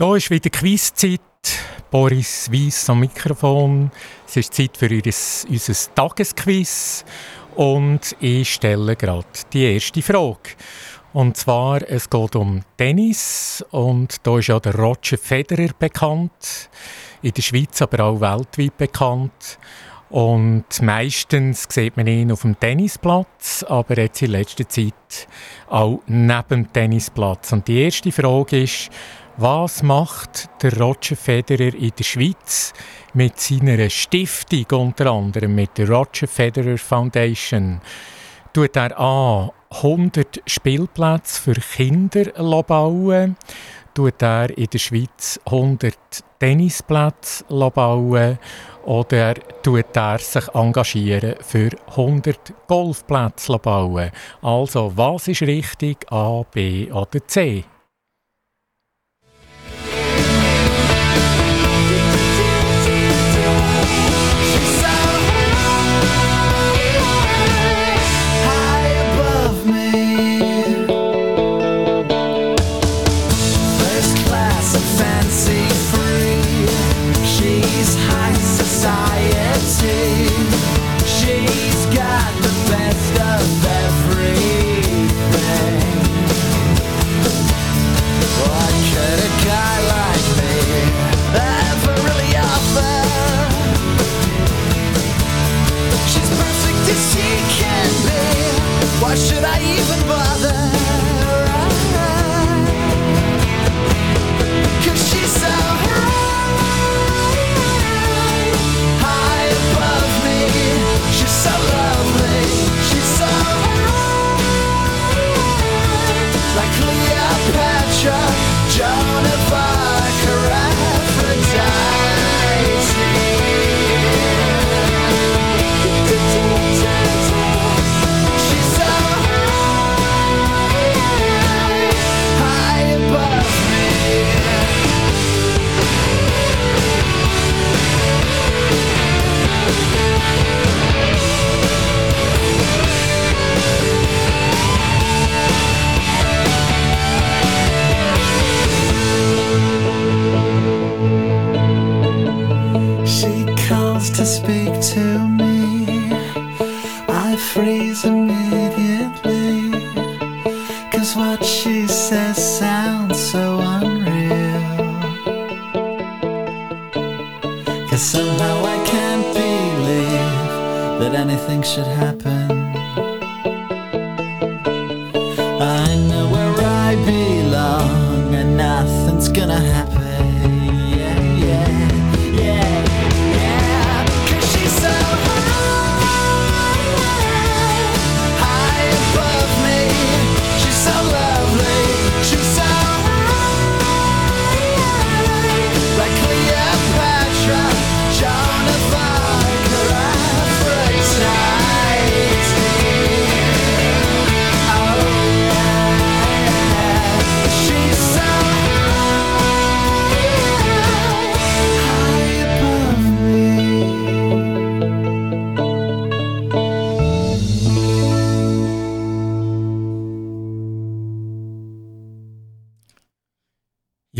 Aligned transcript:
Da 0.00 0.16
ist 0.16 0.30
wieder 0.30 0.48
Quizzeit. 0.48 1.20
Boris 1.90 2.50
Weiss 2.50 2.88
am 2.88 3.00
Mikrofon. 3.00 3.90
Es 4.26 4.38
ist 4.38 4.54
Zeit 4.54 4.74
für 4.78 4.88
unser 4.88 5.94
Tagesquiz. 5.94 7.04
Und 7.54 8.16
ich 8.18 8.54
stelle 8.54 8.96
gerade 8.96 9.26
die 9.52 9.74
erste 9.74 10.00
Frage. 10.00 10.56
Und 11.12 11.36
zwar, 11.36 11.82
es 11.86 12.08
geht 12.08 12.34
um 12.34 12.62
Tennis. 12.78 13.62
Und 13.72 14.26
da 14.26 14.38
ist 14.38 14.46
ja 14.46 14.58
der 14.58 14.74
Roger 14.74 15.18
Federer 15.18 15.68
bekannt. 15.78 16.70
In 17.20 17.32
der 17.32 17.42
Schweiz, 17.42 17.82
aber 17.82 18.04
auch 18.04 18.22
weltweit 18.22 18.78
bekannt. 18.78 19.58
Und 20.08 20.64
meistens 20.80 21.66
sieht 21.68 21.98
man 21.98 22.06
ihn 22.06 22.32
auf 22.32 22.40
dem 22.40 22.58
Tennisplatz, 22.58 23.64
aber 23.68 23.98
jetzt 23.98 24.22
in 24.22 24.30
letzter 24.30 24.66
Zeit 24.66 25.28
auch 25.68 26.00
neben 26.06 26.48
dem 26.48 26.72
Tennisplatz. 26.72 27.52
Und 27.52 27.68
die 27.68 27.82
erste 27.82 28.10
Frage 28.10 28.62
ist, 28.62 28.90
was 29.40 29.82
macht 29.82 30.50
der 30.62 30.78
Roger 30.78 31.16
Federer 31.16 31.72
in 31.74 31.92
der 31.98 32.04
Schweiz 32.04 32.74
mit 33.14 33.40
seiner 33.40 33.88
Stiftung, 33.88 34.66
unter 34.70 35.10
anderem 35.10 35.54
mit 35.54 35.78
der 35.78 35.88
Roger 35.88 36.26
Federer 36.26 36.76
Foundation? 36.76 37.80
Tut 38.52 38.76
er 38.76 38.98
an 39.00 39.50
100 39.70 40.42
Spielplätze 40.46 41.40
für 41.40 41.54
Kinder 41.54 42.24
bauen? 42.62 43.36
Tut 43.94 44.20
er 44.22 44.56
in 44.58 44.66
der 44.66 44.78
Schweiz 44.78 45.40
100 45.46 45.96
Tennisplätze 46.38 47.44
bauen? 47.48 48.38
Oder 48.84 49.34
tut 49.62 49.96
er 49.96 50.18
sich 50.18 50.48
engagieren 50.54 51.36
für 51.40 51.70
100 51.88 52.52
Golfplätze 52.68 53.58
bauen? 53.58 54.10
Also, 54.42 54.92
was 54.94 55.28
ist 55.28 55.42
richtig? 55.42 56.12
A, 56.12 56.42
B 56.52 56.92
oder 56.92 57.26
C? 57.26 57.64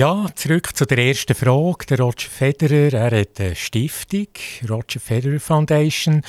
Ja, 0.01 0.29
zurück 0.35 0.75
zu 0.75 0.87
der 0.87 0.97
ersten 0.97 1.35
Frage. 1.35 1.85
Der 1.91 2.01
Roger 2.01 2.31
Federer, 2.31 2.95
er 2.95 3.21
hat 3.21 3.39
eine 3.39 3.55
Stiftung, 3.55 4.29
Roger 4.67 4.99
Federer 4.99 5.39
Foundation, 5.39 6.23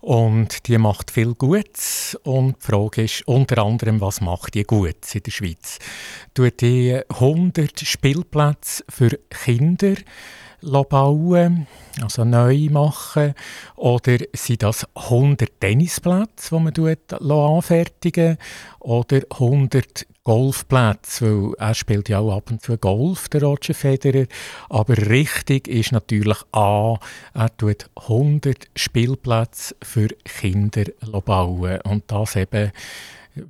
und 0.00 0.66
die 0.66 0.78
macht 0.78 1.10
viel 1.10 1.34
Gutes. 1.34 2.18
Und 2.22 2.56
die 2.56 2.66
Frage 2.66 3.02
ist 3.02 3.28
unter 3.28 3.62
anderem, 3.62 4.00
was 4.00 4.22
macht 4.22 4.54
die 4.54 4.62
Gutes 4.62 5.14
in 5.14 5.22
der 5.22 5.32
Schweiz? 5.32 5.78
Tut 6.32 6.62
die 6.62 6.98
100 7.10 7.80
Spielplätze 7.80 8.84
für 8.88 9.10
Kinder 9.28 9.96
bauen, 10.62 11.66
also 12.02 12.24
neu 12.24 12.68
machen, 12.70 13.34
oder 13.76 14.18
sind 14.34 14.62
das 14.62 14.86
100 14.94 15.60
Tennisplätze, 15.60 16.56
die 16.56 16.86
man 17.20 17.30
anfertigen 17.30 18.38
oder 18.80 19.20
100 19.30 20.06
Golfplätze, 20.22 21.24
weil 21.24 21.54
er 21.58 21.74
spielt 21.74 22.08
ja 22.08 22.18
auch 22.18 22.36
ab 22.36 22.50
und 22.50 22.62
zu 22.62 22.76
Golf, 22.76 23.28
der 23.30 23.42
Roger 23.42 23.74
Federer. 23.74 24.26
Aber 24.68 24.96
richtig 24.96 25.66
ist 25.66 25.92
natürlich 25.92 26.36
A, 26.52 26.98
er 27.34 27.56
tut 27.56 27.88
100 27.96 28.68
Spielplätze 28.76 29.74
für 29.82 30.08
Kinder 30.24 30.84
bauen. 31.24 31.80
Und 31.82 32.04
das 32.08 32.36
eben, 32.36 32.70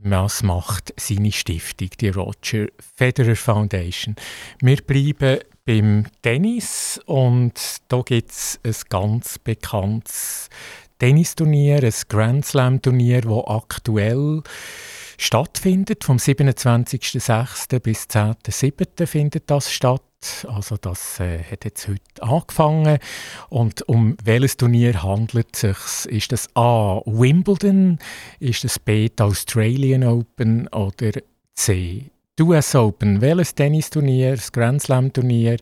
was 0.02 0.42
macht 0.42 0.94
seine 0.96 1.32
Stiftung, 1.32 1.90
die 2.00 2.10
Roger 2.10 2.68
Federer 2.96 3.36
Foundation. 3.36 4.14
Wir 4.60 4.76
bleiben 4.76 5.40
beim 5.70 6.04
Tennis 6.22 7.00
und 7.06 7.52
da 7.86 8.02
gibt 8.02 8.32
es 8.32 8.58
ein 8.64 8.74
ganz 8.88 9.38
bekanntes 9.38 10.48
Tennisturnier, 10.98 11.84
ein 11.84 11.94
Grand 12.08 12.44
Slam 12.44 12.82
Turnier, 12.82 13.20
das 13.20 13.44
aktuell 13.46 14.42
stattfindet. 15.16 16.02
Vom 16.02 16.16
27.06. 16.16 17.78
bis 17.78 18.06
10.07. 18.06 19.06
findet 19.06 19.48
das 19.48 19.70
statt. 19.70 20.02
Also 20.48 20.76
das 20.76 21.20
äh, 21.20 21.38
hat 21.44 21.64
jetzt 21.64 21.86
heute 21.86 22.20
angefangen. 22.20 22.98
Und 23.48 23.88
um 23.88 24.16
welches 24.24 24.56
Turnier 24.56 25.04
handelt 25.04 25.54
es 25.54 25.60
sich? 25.60 26.12
Ist 26.12 26.32
das 26.32 26.48
A. 26.56 27.00
Wimbledon? 27.06 28.00
Ist 28.40 28.64
das 28.64 28.80
B. 28.80 29.08
Australian 29.20 30.02
Open? 30.02 30.66
Oder 30.66 31.12
C. 31.54 32.10
Die 32.38 32.42
US 32.44 32.74
Open, 32.74 33.20
welches 33.20 33.54
Tennisturnier, 33.54 34.30
das 34.36 34.50
Grand 34.50 34.80
Slam 34.80 35.12
Turnier, 35.12 35.58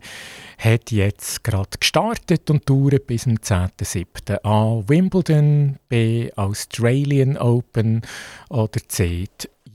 hat 0.59 0.91
jetzt 0.91 1.43
gerade 1.43 1.77
gestartet 1.79 2.49
und 2.51 2.69
dauert 2.69 3.07
bis 3.07 3.23
zum 3.23 3.35
10.07. 3.35 4.45
A. 4.45 4.89
Wimbledon, 4.89 5.79
B. 5.89 6.31
Australian 6.37 7.37
Open 7.37 8.03
oder 8.49 8.81
C. 8.87 9.27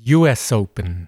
US 0.06 0.52
Open. 0.52 1.08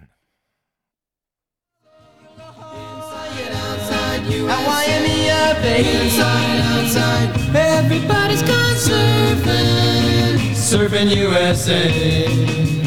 Everybody's 7.56 8.42
gone 8.42 8.76
surfing, 8.76 10.54
surfing 10.56 11.10
USA. 11.10 12.85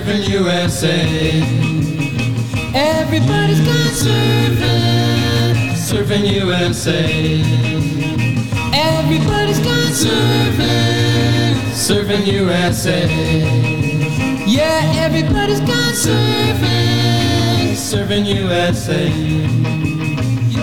Surfing 0.00 0.28
USA. 0.28 1.42
Everybody's 2.74 3.60
gone 3.60 3.92
surfing, 4.02 5.54
surfing 5.74 6.24
USA. 6.32 7.42
Everybody's 8.72 9.58
gone 9.58 9.92
surfing, 10.02 11.54
surfing 11.86 12.26
USA. 12.26 13.08
Yeah, 14.46 15.04
everybody's 15.04 15.60
gone 15.60 15.94
surfing, 16.04 17.74
surfing 17.74 18.24
USA. 18.26 19.08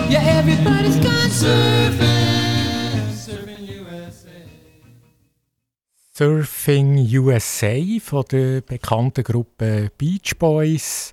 Yeah, 0.08 0.38
everybody's 0.38 0.96
gone 0.96 1.30
surfing. 1.30 2.07
Surfing 6.18 7.08
USA 7.16 7.78
von 8.00 8.24
der 8.28 8.60
bekannten 8.62 9.22
Gruppe 9.22 9.92
Beach 9.96 10.36
Boys. 10.36 11.12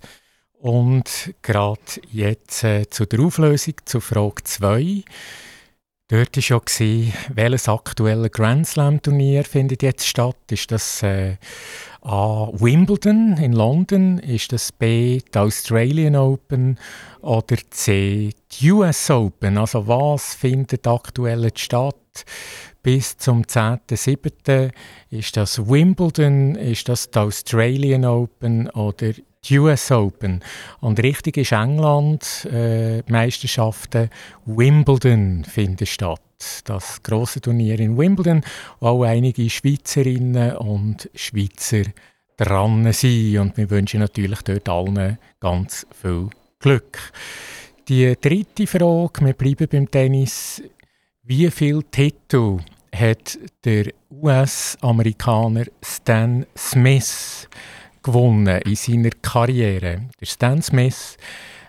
Und 0.58 1.36
gerade 1.44 1.80
jetzt 2.12 2.64
äh, 2.64 2.90
zu 2.90 3.06
der 3.06 3.20
Auflösung, 3.20 3.76
zu 3.86 4.00
Frage 4.00 4.44
2. 4.44 5.04
Dort 6.08 6.36
war 6.36 6.44
ja, 6.44 6.58
gewesen, 6.58 7.14
welches 7.36 7.70
aktuelle 7.70 8.32
Grand 8.32 8.66
Slam 8.66 9.00
Turnier 9.00 9.44
findet 9.44 9.84
jetzt 9.84 10.08
statt? 10.08 10.38
Ist 10.50 10.72
das 10.72 11.04
äh, 11.04 11.36
A. 12.02 12.50
Wimbledon 12.54 13.38
in 13.38 13.54
London? 13.54 14.18
Ist 14.18 14.54
das 14.54 14.72
B. 14.72 15.20
die 15.20 15.38
Australian 15.38 16.16
Open? 16.16 16.80
Oder 17.22 17.58
C. 17.70 18.32
die 18.54 18.72
US 18.72 19.12
Open? 19.12 19.60
Also 19.60 19.88
was 19.88 20.34
findet 20.34 20.88
aktuell 20.88 21.52
statt? 21.56 22.26
Bis 22.86 23.18
zum 23.18 23.42
10.07. 23.42 24.70
ist 25.10 25.36
das 25.36 25.58
Wimbledon, 25.58 26.54
ist 26.54 26.88
das 26.88 27.10
die 27.10 27.18
Australian 27.18 28.06
Open 28.06 28.70
oder 28.70 29.12
die 29.44 29.58
US 29.58 29.90
Open. 29.90 30.44
Und 30.82 31.02
richtig 31.02 31.38
ist 31.38 31.52
England, 31.52 32.48
äh, 32.52 33.02
Meisterschaften 33.12 34.12
Wimbledon 34.46 35.44
finden 35.46 35.88
statt. 35.88 36.22
Das 36.66 37.02
große 37.02 37.42
Turnier 37.42 37.80
in 37.80 37.98
Wimbledon, 37.98 38.44
wo 38.80 38.88
auch 38.90 39.04
einige 39.04 39.50
Schweizerinnen 39.50 40.56
und 40.58 41.10
Schweizer 41.16 41.90
dran 42.38 42.94
sind. 42.94 43.40
Und 43.40 43.58
wir 43.58 43.72
wünschen 43.72 44.02
natürlich 44.02 44.44
dort 44.44 44.70
allen 44.70 45.18
ganz 45.40 45.88
viel 46.00 46.30
Glück. 46.60 47.00
Die 47.88 48.16
dritte 48.22 48.68
Frage, 48.68 49.26
wir 49.26 49.34
bleiben 49.34 49.68
beim 49.72 49.90
Tennis. 49.90 50.62
Wie 51.24 51.50
viele 51.50 51.84
Titel 51.86 52.60
hat 52.96 53.38
der 53.64 53.92
US-Amerikaner 54.10 55.66
Stan 55.84 56.46
Smith 56.58 57.48
gewonnen 58.04 58.62
in 58.62 58.76
seiner 58.76 59.10
Karriere. 59.22 60.10
Der 60.20 60.26
Stan 60.26 60.62
Smith, 60.62 61.18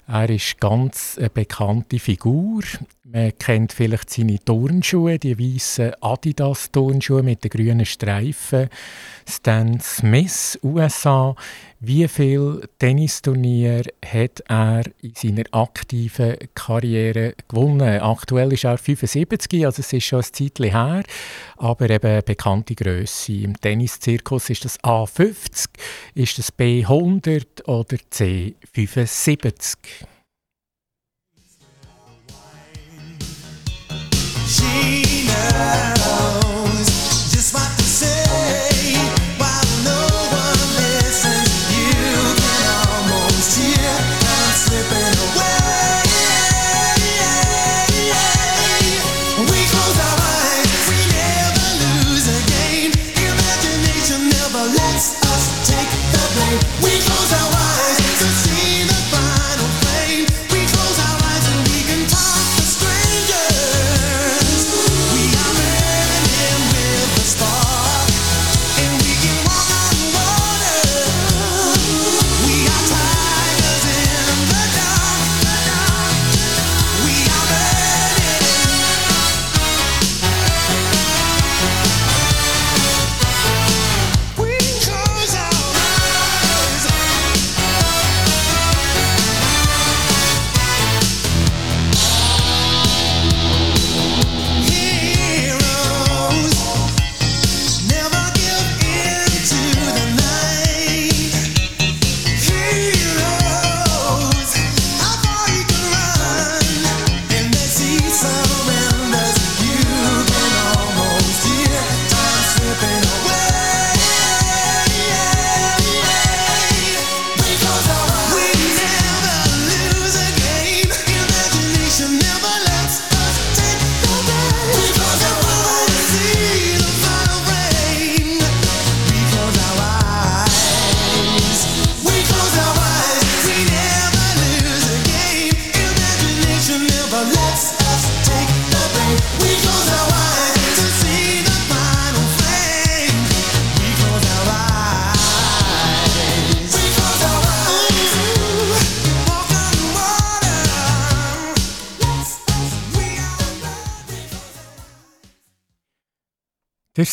er 0.07 0.31
ist 0.31 0.61
ganz 0.61 1.17
eine 1.19 1.31
bekannte 1.31 1.99
Figur. 1.99 2.63
Man 3.09 3.39
kennt 3.39 3.73
vielleicht 3.73 4.11
seine 4.11 4.41
Turnschuhe, 4.45 5.17
die 5.21 5.39
weißen 5.39 5.93
Adidas-Turnschuhe 6.01 7.23
mit 7.23 7.45
den 7.45 7.51
grünen 7.51 7.87
Streifen. 7.87 8.69
Stan 9.29 9.79
Smith, 9.81 10.59
USA, 10.65 11.37
wie 11.79 12.09
viele 12.09 12.69
Tennisturniere 12.81 13.85
hat 14.05 14.41
er 14.49 14.83
in 15.03 15.13
seiner 15.15 15.45
aktiven 15.53 16.37
Karriere 16.57 17.35
gewonnen? 17.47 18.01
Aktuell 18.01 18.53
ist 18.53 18.65
er 18.65 18.77
75, 18.77 19.65
also 19.65 19.83
es 19.83 19.93
ist 19.93 20.05
schon 20.05 20.23
ein 20.23 20.25
Zeitchen 20.25 20.73
her, 20.73 21.05
aber 21.59 21.89
eben 21.89 22.25
bekannte 22.25 22.75
Größe. 22.75 23.35
Im 23.35 23.61
Tenniszirkus 23.61 24.51
ist 24.51 24.65
das 24.65 24.81
A50, 24.81 25.69
ist 26.17 26.39
das 26.39 26.53
B100 26.53 27.67
oder 27.67 27.99
C75? 28.13 29.77
She 34.47 35.27
knows 35.27 36.46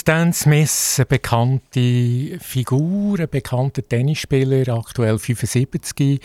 Stan 0.03 0.33
Smith, 0.33 0.95
eine 0.97 1.05
bekannte 1.05 2.37
Figur, 2.41 3.21
ein 3.21 3.29
bekannter 3.29 3.87
Tennisspieler, 3.87 4.67
aktuell 4.75 5.17
75, 5.17 6.19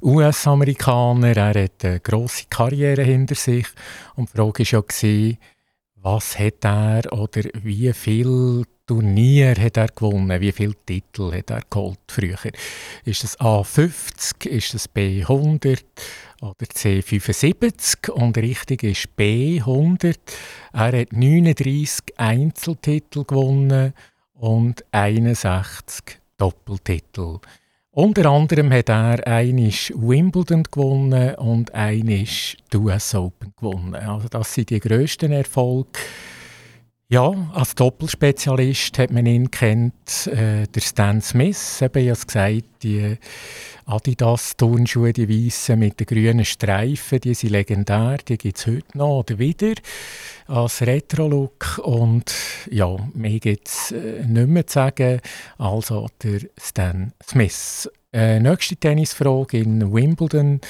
US-Amerikaner. 0.00 1.36
Er 1.36 1.64
hat 1.64 1.84
eine 1.84 1.98
grosse 1.98 2.44
Karriere 2.48 3.02
hinter 3.02 3.34
sich. 3.34 3.66
Und 4.14 4.28
die 4.32 4.36
Frage 4.36 4.64
war 4.72 4.84
ja, 5.02 5.36
was 5.96 6.38
hat 6.38 6.64
er 6.64 7.12
oder 7.12 7.42
wie 7.60 7.92
viel 7.92 8.62
Turnier 8.86 9.56
hat 9.56 9.78
er 9.78 9.88
gewonnen? 9.88 10.40
Wie 10.40 10.52
viele 10.52 10.76
Titel 10.86 11.32
hat 11.32 11.50
er 11.50 11.62
geholt 11.68 11.98
früher? 12.06 12.38
Ist 13.04 13.24
das 13.24 13.36
A50? 13.40 14.46
Ist 14.46 14.74
das 14.74 14.88
B100? 14.94 15.82
Oder 16.40 16.66
C75? 16.66 18.10
Und 18.10 18.38
richtig 18.38 18.84
ist 18.84 19.08
B100. 19.18 20.16
Er 20.72 21.00
hat 21.00 21.12
39 21.12 22.18
Einzeltitel 22.18 23.24
gewonnen 23.24 23.92
und 24.34 24.84
61 24.92 26.20
Doppeltitel. 26.36 27.38
Unter 27.90 28.26
anderem 28.30 28.70
hat 28.72 28.90
er 28.90 29.26
einisch 29.26 29.92
Wimbledon 29.96 30.62
gewonnen 30.62 31.34
und 31.34 31.74
einisch 31.74 32.56
US 32.72 33.14
Open 33.16 33.52
gewonnen. 33.56 33.96
Also 33.96 34.28
das 34.28 34.54
sind 34.54 34.70
die 34.70 34.78
grössten 34.78 35.32
Erfolge 35.32 35.98
ja, 37.10 37.32
als 37.54 37.74
Doppelspezialist 37.74 38.98
hat 38.98 39.10
man 39.10 39.24
ihn 39.24 39.50
kennt, 39.50 40.26
äh, 40.26 40.66
der 40.66 40.80
Stan 40.82 41.22
Smith, 41.22 41.80
eben, 41.80 42.04
ich 42.04 42.10
habe 42.10 42.26
gesagt, 42.26 42.64
die 42.82 43.16
Adidas-Turnschuhe, 43.88 45.12
die 45.12 45.28
weißen 45.28 45.78
mit 45.78 45.98
den 45.98 46.06
grünen 46.06 46.44
Streifen, 46.44 47.20
die 47.20 47.34
sind 47.34 47.50
legendär, 47.50 48.18
die 48.18 48.36
gibt 48.36 48.58
es 48.58 48.66
heute 48.66 48.98
noch 48.98 49.20
oder 49.20 49.38
wieder 49.38 49.72
als 50.46 50.82
Retro-Look 50.82 51.80
und 51.82 52.32
ja, 52.70 52.94
mehr 53.14 53.38
gibt 53.40 53.68
es 53.68 53.92
äh, 53.92 54.24
nicht 54.26 54.48
mehr 54.48 54.66
zu 54.66 54.74
sagen, 54.74 55.20
also 55.56 56.08
der 56.22 56.40
Stan 56.60 57.12
Smith. 57.26 57.90
Äh, 58.12 58.40
nächste 58.40 58.76
Tennisfrage 58.76 59.58
in 59.58 59.92
Wimbledon. 59.92 60.60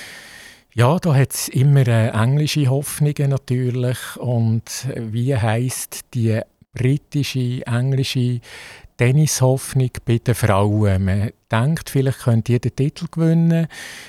Ja, 0.74 0.98
da 0.98 1.14
hat 1.14 1.32
es 1.32 1.48
immer 1.48 1.86
äh, 1.88 2.08
englische 2.10 2.68
Hoffnungen 2.68 3.30
natürlich. 3.30 3.98
Und 4.16 4.86
wie 4.94 5.36
heißt 5.36 6.14
die 6.14 6.40
britische, 6.72 7.66
englische 7.66 8.40
Tennishoffnung 8.98 9.90
bei 10.04 10.18
den 10.18 10.34
Frauen? 10.34 11.04
Man 11.04 11.30
denkt, 11.50 11.88
vielleicht 11.88 12.18
könnte 12.20 12.60
den 12.60 12.76
Titel 12.76 13.06
gewinnen. 13.10 13.68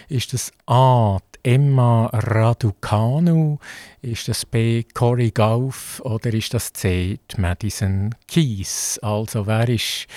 Ist 0.09 0.33
das 0.33 0.51
A. 0.65 1.19
Emma 1.41 2.07
Raducanu? 2.07 3.59
Ist 4.01 4.27
das 4.27 4.45
B. 4.45 4.83
Cory 4.83 5.31
Gauff? 5.31 6.01
Oder 6.03 6.33
ist 6.33 6.53
das 6.53 6.73
C. 6.73 7.19
Madison 7.37 8.13
Keys? 8.27 8.99
Also, 9.01 9.47
wer 9.47 9.69
ist 9.69 10.07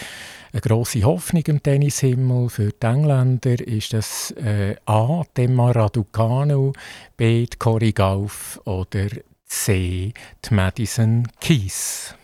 eine 0.53 0.61
grosse 0.61 1.03
Hoffnung 1.05 1.45
im 1.47 1.63
Tennishimmel 1.63 2.49
für 2.49 2.71
die 2.73 2.87
Engländer 2.87 3.61
ist 3.61 3.93
das 3.93 4.33
äh, 4.33 4.75
A. 4.87 5.23
Demma 5.37 5.71
Raducanu, 5.71 6.73
B. 7.17 7.47
Cory 7.59 7.93
Gauff 7.93 8.61
oder 8.65 9.07
C. 9.47 10.13
Madison 10.51 11.29
Keys. 11.41 12.15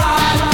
Zurück 0.00 0.49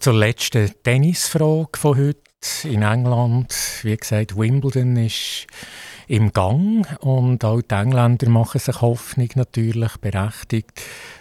zur 0.00 0.14
letzten 0.14 0.70
Tennisfrage 0.82 1.78
von 1.78 1.98
heute. 1.98 2.20
In 2.64 2.82
England, 2.82 3.52
wie 3.82 3.96
gesagt, 3.96 4.36
Wimbledon 4.36 4.96
ist 4.96 5.46
im 6.06 6.32
Gang 6.32 6.86
und 7.00 7.44
auch 7.44 7.60
die 7.60 7.74
Engländer 7.74 8.28
machen 8.28 8.60
sich 8.60 8.80
Hoffnung 8.80 9.28
natürlich 9.34 9.96
berechtigt 9.96 10.80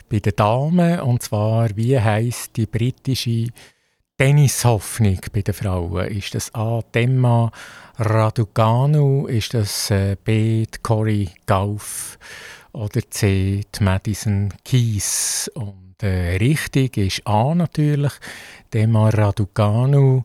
bei 0.09 0.19
den 0.19 0.35
Damen. 0.35 0.99
Und 0.99 1.23
zwar, 1.23 1.75
wie 1.75 1.99
heißt 1.99 2.55
die 2.55 2.67
britische 2.67 3.47
Tennishoffnung 4.17 5.19
bei 5.33 5.41
den 5.41 5.55
Frauen? 5.55 6.07
Ist 6.07 6.35
das 6.35 6.53
A. 6.53 6.81
Demma 6.93 7.51
Raducanu? 7.97 9.25
Ist 9.25 9.55
das 9.55 9.89
äh, 9.89 10.17
B. 10.23 10.65
Cory 10.83 11.29
Gauff? 11.47 12.19
Oder 12.73 13.01
C. 13.09 13.65
Madison 13.79 14.53
Keys? 14.63 15.49
Und 15.55 15.86
äh, 16.03 16.37
richtig 16.37 16.97
ist 16.97 17.25
A 17.25 17.53
natürlich. 17.55 18.13
Demar 18.73 19.13
Raducanu 19.13 20.23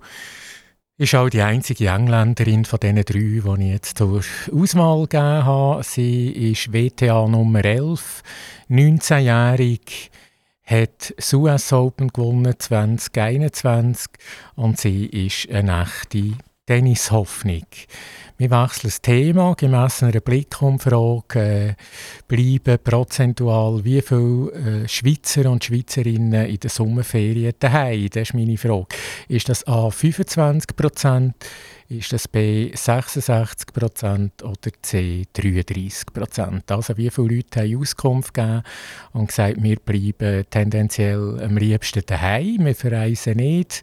ist 0.99 1.15
auch 1.15 1.29
die 1.29 1.43
einzige 1.43 1.89
Engländerin 1.89 2.65
von 2.65 2.79
diesen 2.79 3.05
drei, 3.05 3.57
die 3.57 3.65
ich 3.65 3.73
jetzt 3.73 3.99
zur 3.99 4.23
Auswahl 4.53 5.03
gegeben 5.03 5.45
habe. 5.45 5.83
Sie 5.83 6.31
ist 6.53 6.73
WTA 6.73 7.27
Nummer 7.27 7.65
11, 7.65 8.23
19-jährig, 8.71 10.11
hat 10.65 11.13
das 11.17 11.33
US 11.33 11.73
Open 11.73 12.09
gewonnen 12.09 12.55
2021 12.57 14.07
und 14.55 14.79
sie 14.79 15.07
ist 15.07 15.51
eine 15.51 15.83
echte 15.83 16.35
Tennishoffnung. 16.67 17.67
Wir 18.43 18.51
wechseln 18.51 18.89
das 18.89 19.01
Thema. 19.01 19.55
Gemäss 19.55 20.03
einer 20.03 20.21
Blickumfrage 20.21 21.39
äh, 21.39 21.75
bleiben 22.27 22.83
prozentual 22.83 23.85
wie 23.85 24.03
viele 24.03 24.51
äh, 24.83 24.89
Schweizer 24.89 25.49
und 25.49 25.63
Schweizerinnen 25.63 26.47
in 26.47 26.59
den 26.59 26.69
Sommerferien 26.69 27.53
daheim? 27.61 28.09
Das 28.13 28.31
ist 28.31 28.35
meine 28.35 28.59
Frage. 28.59 28.87
Ist 29.29 29.49
das 29.49 29.65
A 29.69 29.91
25 29.91 30.75
Prozent? 30.75 31.37
ist 31.99 32.13
das 32.13 32.27
B 32.27 32.73
66% 32.75 34.43
oder 34.43 34.71
C 34.81 35.25
33% 35.35 36.73
Also 36.73 36.97
wie 36.97 37.11
viele 37.11 37.37
Leute 37.37 37.61
haben 37.61 37.77
Auskunft 37.77 38.35
gegeben 38.35 38.63
und 39.13 39.29
gesagt, 39.29 39.63
wir 39.63 39.77
bleiben 39.77 40.45
tendenziell 40.51 41.41
am 41.43 41.57
liebsten 41.57 42.03
daheim, 42.07 42.65
wir 42.65 42.75
verreisen 42.75 43.37
nicht 43.37 43.83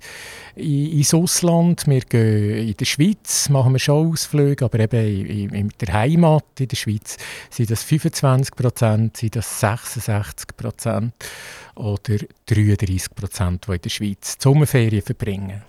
ins 0.55 1.13
Ausland, 1.13 1.87
wir 1.87 2.01
gehen 2.01 2.69
in 2.69 2.77
der 2.77 2.85
Schweiz, 2.85 3.49
machen 3.49 3.73
wir 3.73 3.79
schon 3.79 4.11
Ausflüge, 4.11 4.48
aber 4.61 4.79
eben 4.79 5.25
in, 5.25 5.49
in 5.53 5.69
der 5.79 5.93
Heimat 5.93 6.45
in 6.59 6.67
der 6.67 6.77
Schweiz 6.77 7.17
sind 7.49 7.71
das 7.71 7.85
25% 7.85 9.17
sind 9.17 9.35
das 9.35 9.63
66% 9.63 11.11
oder 11.75 12.17
33% 12.47 13.59
die 13.65 13.71
in 13.71 13.81
der 13.81 13.89
Schweiz 13.89 14.37
die 14.37 14.43
Sommerferien 14.43 15.01
verbringen. 15.01 15.63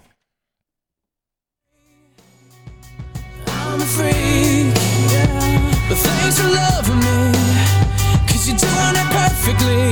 I'm 3.47 3.81
a 3.81 3.85
freak. 3.85 4.75
But 5.89 5.99
thanks 5.99 6.41
for 6.41 6.49
loving 6.49 6.99
me. 6.99 7.33
Cause 8.27 8.49
you're 8.49 8.59
doing 8.59 8.97
it 8.97 9.11
perfectly. 9.11 9.91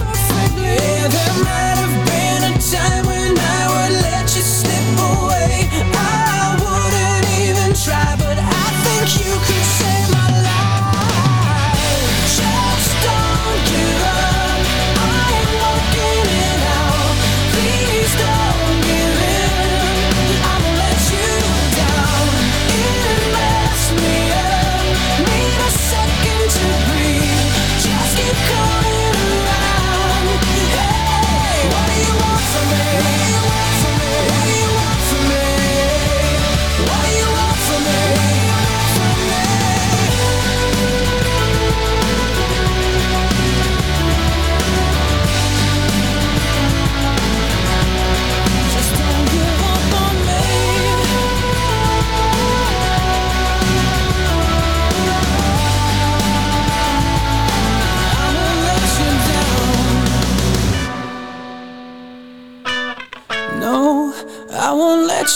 perfectly. 0.00 0.64
Yeah, 0.64 1.08
there 1.08 1.36
might 1.44 1.76
have 1.82 1.96
been 2.08 2.40
a 2.48 2.58
time 2.58 3.06
when 3.06 3.38
I 3.38 3.67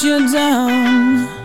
you 0.01 0.27
down. 0.33 1.42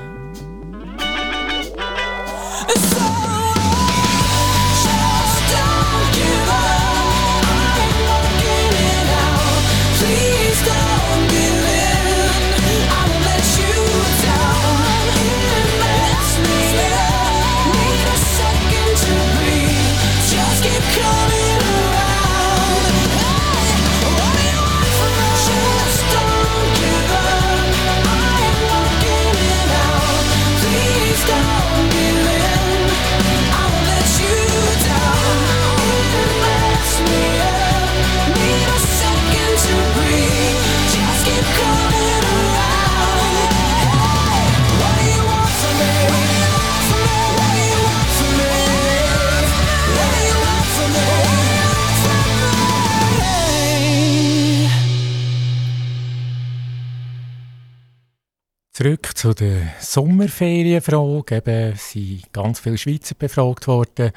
Zu 59.17 59.33
der 59.33 59.73
Sommerferienfrage. 59.79 61.37
Eben 61.37 61.75
sind 61.75 62.31
ganz 62.31 62.59
viele 62.59 62.77
Schweizer 62.77 63.15
befragt 63.15 63.67
worden. 63.67 64.11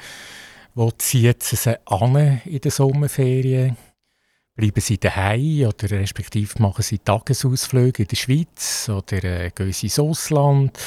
Wo 0.75 0.91
ziehen 0.91 1.33
sie 1.39 1.55
sie 1.55 1.75
an 1.87 2.41
in 2.45 2.61
den 2.61 2.71
Sommerferien? 2.71 3.75
Bleiben 4.53 4.81
sie 4.81 4.97
daheim 4.97 5.67
oder 5.67 5.91
respektive 5.91 6.61
machen 6.61 6.81
sie 6.81 6.99
Tagesausflüge 6.99 8.03
in 8.03 8.07
der 8.09 8.17
Schweiz 8.17 8.89
oder 8.89 9.23
äh, 9.23 9.49
gehen 9.55 9.71
sie 9.71 9.85
ins 9.85 9.97
Ausland? 9.97 10.77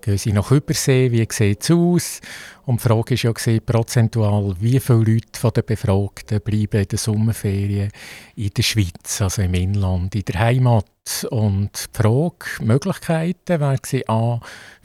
Gehen 0.00 0.18
sie 0.18 0.32
nach 0.32 0.50
Übersee? 0.50 1.12
Wie 1.12 1.24
sieht 1.30 1.62
es 1.62 1.70
aus? 1.70 2.20
Und 2.66 2.80
die 2.80 2.88
Frage 2.88 3.10
war 3.12 3.16
ja, 3.16 3.30
gewesen, 3.30 3.64
prozentual, 3.64 4.56
wie 4.58 4.80
viele 4.80 4.98
Leute 4.98 5.38
von 5.38 5.52
den 5.52 5.64
Befragten 5.64 6.40
bleiben 6.40 6.80
in 6.80 6.88
den 6.88 6.98
Sommerferien 6.98 7.92
in 8.34 8.50
der 8.50 8.62
Schweiz, 8.64 9.20
also 9.20 9.42
im 9.42 9.54
Inland, 9.54 10.12
in 10.16 10.24
der 10.24 10.40
Heimat? 10.40 10.86
Und 11.30 11.70
die 11.72 12.02
Frage, 12.02 12.46
Möglichkeiten, 12.62 13.60
wäre 13.60 13.78
gewesen, 13.78 14.08
A, 14.08 14.40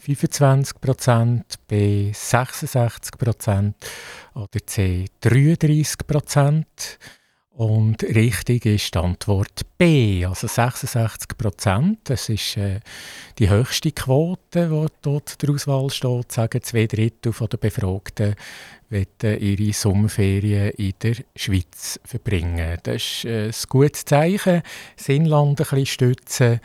25%, 0.06 1.42
B, 1.68 2.12
66% 2.12 3.74
oder 4.36 4.68
C, 4.68 5.06
33%. 5.24 6.66
Und 7.60 8.04
richtig 8.04 8.66
ist 8.66 8.96
die 8.96 9.00
Antwort 9.00 9.64
B, 9.78 10.26
also 10.26 10.48
66 10.48 11.38
Prozent. 11.38 12.00
Das 12.06 12.30
ist 12.30 12.56
äh, 12.56 12.80
die 13.38 13.50
höchste 13.50 13.92
Quote, 13.92 14.70
die 14.70 14.88
dort 15.02 15.42
der 15.42 15.50
Auswahl 15.50 15.90
steht. 15.90 16.32
Sagen 16.32 16.62
zwei 16.62 16.88
Drittel 16.88 17.34
der 17.34 17.58
Befragten 17.58 18.36
wollen 18.90 19.40
ihre 19.42 19.74
Sommerferien 19.74 20.70
in 20.78 20.94
der 21.02 21.16
Schweiz 21.36 22.00
verbringen. 22.06 22.78
Das 22.84 22.96
ist 22.96 23.26
äh, 23.26 23.48
ein 23.48 23.54
gutes 23.68 24.06
Zeichen. 24.06 24.62
Das 24.96 25.10
Inland 25.10 25.50
ein 25.50 25.56
bisschen 25.56 25.86
stützen, 25.86 26.62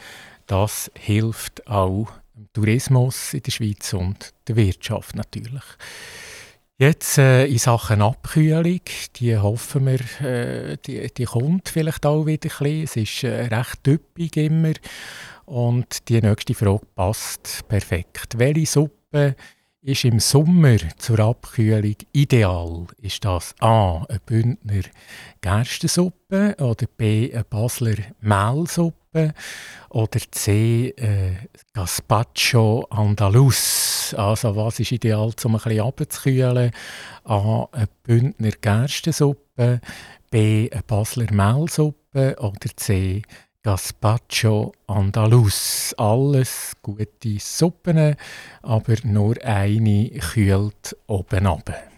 das 0.47 0.93
hilft 0.97 1.67
auch 1.67 2.07
dem 2.37 2.47
Tourismus 2.53 3.35
in 3.35 3.43
der 3.43 3.51
Schweiz 3.51 3.93
und 3.95 4.33
der 4.47 4.55
Wirtschaft 4.55 5.17
natürlich. 5.17 5.65
Jetzt 6.77 7.19
äh, 7.19 7.47
in 7.47 7.59
Sachen 7.59 8.03
Abkühlung, 8.03 8.81
die 9.15 9.39
hoffen 9.39 9.87
wir, 9.87 10.29
äh, 10.29 10.77
die, 10.85 11.07
die 11.07 11.25
kommt 11.25 11.69
vielleicht 11.69 12.05
auch 12.05 12.27
wieder 12.27 12.51
ein 12.51 12.59
bisschen. 12.59 12.83
Es 12.83 12.97
ist 12.97 13.23
äh, 13.23 13.43
recht 13.47 13.85
typisch 13.85 14.37
immer 14.37 14.73
und 15.47 16.09
die 16.09 16.21
nächste 16.21 16.53
Frage 16.53 16.85
passt 16.97 17.61
perfekt. 17.69 18.37
Welche 18.39 18.67
Suppe 18.67 19.37
ist 19.83 20.05
im 20.05 20.19
Sommer 20.19 20.79
zur 20.99 21.21
Abkühlung 21.21 21.95
ideal? 22.11 22.89
Ist 23.01 23.25
das 23.25 23.55
A. 23.61 24.05
eine 24.09 24.19
Bündner 24.27 24.83
Gerstensuppe 25.43 26.57
oder 26.59 26.87
B. 26.97 27.33
eine 27.33 27.45
Basler 27.45 27.99
Mehlsuppe 28.21 29.04
oder 29.91 30.21
C. 30.31 30.89
Äh, 30.97 31.37
Gazpacho 31.73 32.87
Andalus? 32.91 34.15
Also 34.17 34.57
was 34.57 34.81
ist 34.81 34.93
ideal, 34.93 35.33
um 35.45 35.55
ein 35.55 35.61
bisschen 35.63 35.81
abzukühlen? 35.81 36.71
A. 37.25 37.67
eine 37.73 37.89
Bündner 38.03 38.53
Gerstensuppe, 38.61 39.81
B. 40.31 40.71
eine 40.71 40.83
Basler 40.83 41.33
Mehlsuppe 41.33 42.37
oder 42.39 42.77
C. 42.77 43.23
Gazpacho 43.63 44.73
Andalus. 44.87 45.95
Alles 45.97 46.73
gute 46.83 47.39
Suppen, 47.39 48.17
aber 48.63 48.95
nur 49.05 49.37
eine 49.43 50.11
kühlt 50.11 50.97
oben 51.07 51.47
runter. 51.47 51.95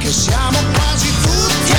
che 0.00 0.10
siamo 0.10 0.58
quasi 0.72 1.08
tutti 1.22 1.72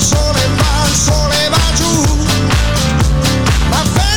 sole 0.00 0.48
va, 0.56 0.86
il 0.88 0.94
sole 0.94 1.48
va 1.50 1.72
giù. 1.74 2.16
Ma 3.70 3.82
fe- 3.94 4.09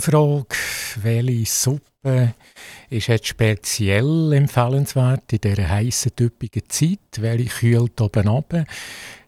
der 0.00 0.12
Suppenfrage. 0.12 0.56
Welche 1.02 1.46
Suppe 1.46 2.34
ist 2.88 3.08
jetzt 3.08 3.26
speziell 3.26 4.32
empfehlenswert 4.32 5.32
in 5.32 5.40
dieser 5.40 5.68
heißen, 5.68 6.16
typigen 6.16 6.62
Zeit? 6.68 6.98
Welche 7.18 7.48
kühlt 7.48 8.00
oben 8.00 8.28
ab? 8.28 8.54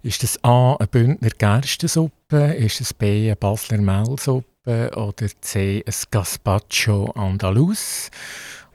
Ist 0.03 0.23
das 0.23 0.43
A 0.43 0.77
eine 0.77 0.87
Bündner 0.89 1.31
Gerstensuppe? 1.37 2.55
Ist 2.55 2.81
es 2.81 2.95
B 2.95 3.27
eine 3.27 3.37
Basler 3.37 3.79
Mehlsuppe? 3.79 4.91
Oder 4.97 5.29
C 5.41 5.85
ein 5.87 5.95
Gazpacho 6.11 7.13
Andalus? 7.13 8.11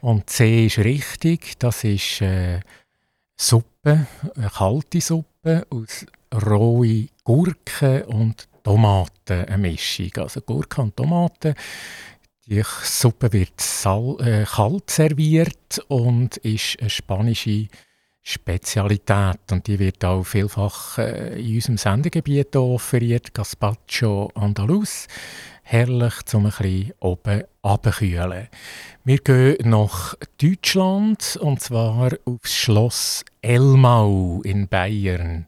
Und 0.01 0.29
C 0.29 0.67
ist 0.67 0.77
richtig, 0.77 1.57
das 1.59 1.83
ist 1.83 2.21
äh, 2.21 2.59
Suppe, 3.35 4.07
eine 4.35 4.49
kalte 4.49 5.01
Suppe 5.01 5.65
aus 5.69 6.05
rohe 6.33 7.07
Gurken 7.23 8.03
und 8.03 8.47
Tomaten, 8.67 9.45
eine 9.45 9.57
Mischung. 9.57 10.11
Also 10.17 10.41
Gurke 10.41 10.81
und 10.81 10.97
Tomaten. 10.97 11.55
Die 12.45 12.61
Suppe 12.83 13.31
wird 13.31 13.61
sal 13.61 14.17
äh, 14.19 14.43
kalt 14.43 14.89
serviert 14.89 15.79
und 15.87 16.35
ist 16.35 16.77
eine 16.81 16.89
spanische 16.89 17.67
Spezialität. 18.21 19.39
Und 19.51 19.67
die 19.67 19.79
wird 19.79 20.03
auch 20.03 20.25
vielfach 20.25 20.97
äh, 20.97 21.39
in 21.39 21.55
unserem 21.55 21.77
Sendegebiet 21.77 22.57
offeriert. 22.57 23.33
Gazpacho 23.33 24.31
Andalus. 24.35 25.07
Herrlich, 25.63 26.15
um 26.33 26.47
ein 26.47 26.51
bisschen 26.51 26.91
oben 26.99 27.43
abzukühlen. 27.61 28.49
Wir 29.05 29.17
gehen 29.19 29.69
nach 29.69 30.15
Deutschland 30.41 31.37
und 31.41 31.61
zwar 31.61 32.11
aufs 32.25 32.53
Schloss 32.53 33.23
Elmau 33.47 34.41
in 34.43 34.67
Bayern. 34.67 35.45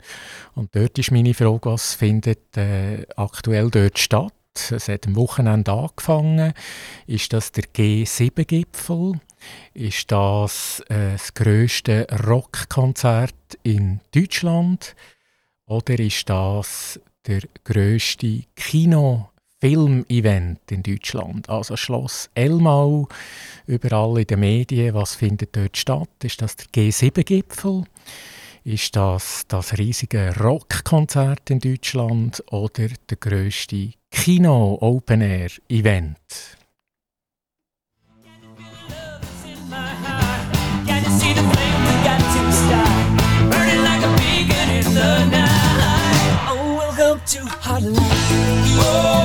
Und 0.55 0.73
dort 0.73 0.97
ist 0.97 1.11
meine 1.11 1.33
Frage, 1.33 1.69
was 1.69 1.95
findet 1.95 2.55
äh, 2.55 3.05
aktuell 3.17 3.69
dort 3.69 3.99
statt? 3.99 4.31
Es 4.71 4.87
hat 4.87 5.05
am 5.05 5.17
Wochenende 5.17 5.73
angefangen. 5.73 6.53
Ist 7.07 7.33
das 7.33 7.51
der 7.51 7.65
G7-Gipfel? 7.65 9.19
Ist 9.73 10.11
das 10.13 10.81
äh, 10.87 11.11
das 11.11 11.33
grösste 11.33 12.07
Rockkonzert 12.25 13.35
in 13.63 13.99
Deutschland? 14.15 14.95
Oder 15.65 15.99
ist 15.99 16.29
das 16.29 17.01
der 17.27 17.41
grösste 17.65 18.43
Kino 18.55 19.29
Filmevent 19.59 20.71
in 20.71 20.83
Deutschland. 20.83 21.49
Also 21.49 21.75
Schloss 21.75 22.29
Elmau, 22.33 23.09
überall 23.67 24.19
in 24.19 24.27
den 24.27 24.39
Medien. 24.39 24.93
Was 24.93 25.15
findet 25.15 25.53
dort 25.55 25.75
statt? 25.75 26.07
Ist 26.23 26.41
das 26.41 26.55
der 26.55 26.67
G7-Gipfel? 26.67 27.83
Ist 28.63 28.95
das 28.95 29.43
das 29.47 29.77
riesige 29.77 30.33
Rockkonzert 30.39 31.49
in 31.49 31.59
Deutschland 31.59 32.41
oder 32.51 32.87
der 33.09 33.17
grösste 33.17 33.91
Kino-Open-Air-Event? 34.11 36.15
to 47.29 47.41
oh, 47.43 49.18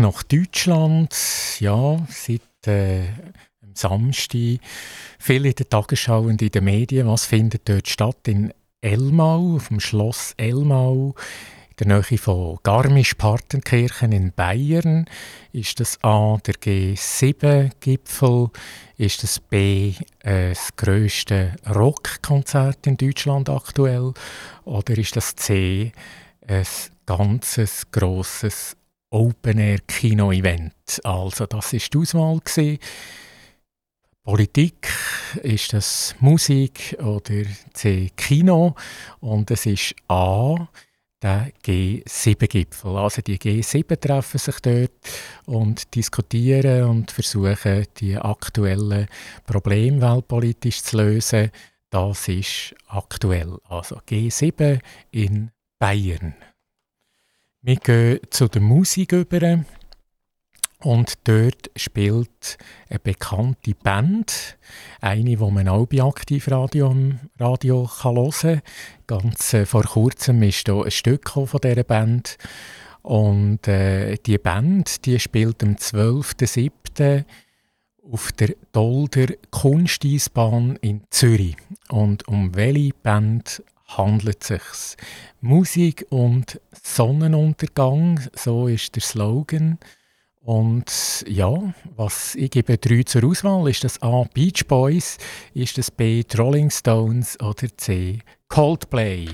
nach 0.00 0.22
Deutschland. 0.22 1.14
Ja, 1.60 2.04
seit 2.08 2.66
äh, 2.66 3.04
Samstag. 3.74 4.58
Viel 5.18 5.46
in 5.46 5.54
der 5.54 5.68
Tagesschau 5.68 6.22
und 6.22 6.42
in 6.42 6.50
den 6.50 6.64
Medien. 6.64 7.06
Was 7.06 7.26
findet 7.26 7.68
dort 7.68 7.88
statt? 7.88 8.26
In 8.26 8.52
Elmau, 8.80 9.56
auf 9.56 9.68
dem 9.68 9.78
Schloss 9.78 10.34
Elmau, 10.38 11.14
in 11.70 11.76
der 11.78 11.86
Nähe 11.98 12.18
von 12.18 12.58
Garmisch-Partenkirchen 12.62 14.12
in 14.12 14.32
Bayern. 14.32 15.04
Ist 15.52 15.80
das 15.80 16.02
A, 16.02 16.38
der 16.46 16.54
G7-Gipfel? 16.54 18.48
Ist 18.96 19.22
das 19.22 19.38
B, 19.38 19.94
äh, 20.20 20.50
das 20.50 20.74
grösste 20.76 21.56
Rockkonzert 21.68 22.86
in 22.86 22.96
Deutschland 22.96 23.48
aktuell? 23.48 24.14
Oder 24.64 24.96
ist 24.96 25.16
das 25.16 25.36
C, 25.36 25.92
ein 26.46 26.64
ganzes 27.06 27.90
grosses 27.90 28.76
Open-Air-Kino-Event? 29.10 31.00
Also 31.04 31.46
das 31.46 31.72
ist 31.72 31.92
die 31.92 31.98
Auswahl. 31.98 32.40
Politik, 34.22 34.88
ist 35.42 35.72
das 35.72 36.14
Musik 36.20 36.96
oder 37.02 37.42
C 37.72 38.10
Kino 38.16 38.74
und 39.20 39.50
es 39.50 39.66
ist 39.66 39.94
A 40.08 40.68
der 41.22 41.52
G7-Gipfel. 41.64 42.96
Also 42.96 43.22
die 43.22 43.38
G7 43.38 44.00
treffen 44.00 44.38
sich 44.38 44.60
dort 44.60 44.90
und 45.46 45.94
diskutieren 45.94 46.84
und 46.84 47.10
versuchen, 47.10 47.86
die 47.98 48.16
aktuellen 48.16 49.08
Probleme 49.46 50.00
weltpolitisch 50.00 50.82
zu 50.82 50.98
lösen. 50.98 51.50
Das 51.90 52.28
ist 52.28 52.74
aktuell. 52.86 53.58
Also 53.68 54.00
G7 54.08 54.80
in 55.10 55.50
Bayern. 55.78 56.34
Wir 57.62 57.76
gehen 57.76 58.20
zu 58.30 58.48
der 58.48 58.62
Musik 58.62 59.12
über. 59.12 59.62
Und 60.82 61.18
dort 61.24 61.70
spielt 61.76 62.56
eine 62.88 62.98
bekannte 63.00 63.74
Band, 63.74 64.56
eine, 65.02 65.24
die 65.24 65.36
man 65.36 65.68
auch 65.68 65.84
bei 65.84 66.02
Aktivradio 66.02 66.96
Radio 67.38 67.86
kann 67.86 68.16
hören 68.16 68.32
kann. 68.40 68.62
Ganz 69.06 69.52
äh, 69.52 69.66
vor 69.66 69.82
kurzem 69.82 70.42
ist 70.42 70.66
hier 70.66 70.82
ein 70.82 70.90
Stück 70.90 71.28
von 71.28 71.60
dieser 71.62 71.84
Band. 71.84 72.38
Und 73.02 73.68
äh, 73.68 74.16
die 74.16 74.38
Band 74.38 75.04
die 75.04 75.20
spielt 75.20 75.62
am 75.62 75.74
12.07. 75.74 77.26
auf 78.10 78.32
der 78.32 78.54
Dolder 78.72 79.34
Kunsteisbahn 79.50 80.76
in 80.80 81.02
Zürich. 81.10 81.56
Und 81.90 82.26
um 82.26 82.54
welche 82.54 82.94
Band 83.02 83.62
handelt 83.96 84.42
es 84.42 84.48
sich? 84.48 84.96
Musik 85.40 86.06
und 86.10 86.60
Sonnenuntergang, 86.82 88.20
so 88.34 88.66
ist 88.66 88.94
der 88.94 89.02
Slogan. 89.02 89.78
Und 90.42 91.24
ja, 91.28 91.74
was, 91.96 92.34
ich 92.34 92.50
gebe 92.50 92.78
drei 92.78 93.02
zur 93.02 93.24
Auswahl. 93.24 93.68
Ist 93.68 93.84
das 93.84 94.00
A. 94.02 94.24
Beach 94.32 94.66
Boys, 94.66 95.18
ist 95.54 95.76
das 95.76 95.90
B. 95.90 96.22
Rolling 96.36 96.70
Stones 96.70 97.38
oder 97.40 97.68
C. 97.76 98.20
Coldplay? 98.48 99.28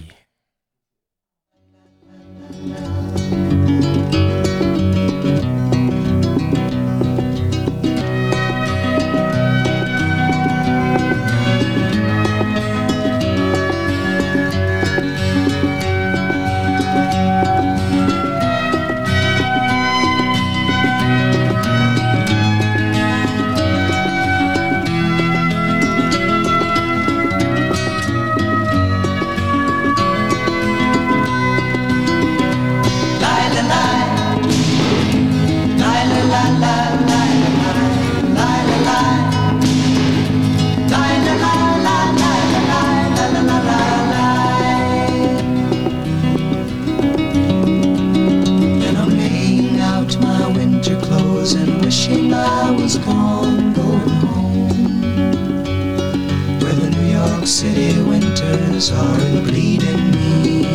city 57.57 57.99
winters 58.03 58.93
are 58.93 59.19
bleeding 59.41 60.11
me. 60.11 60.67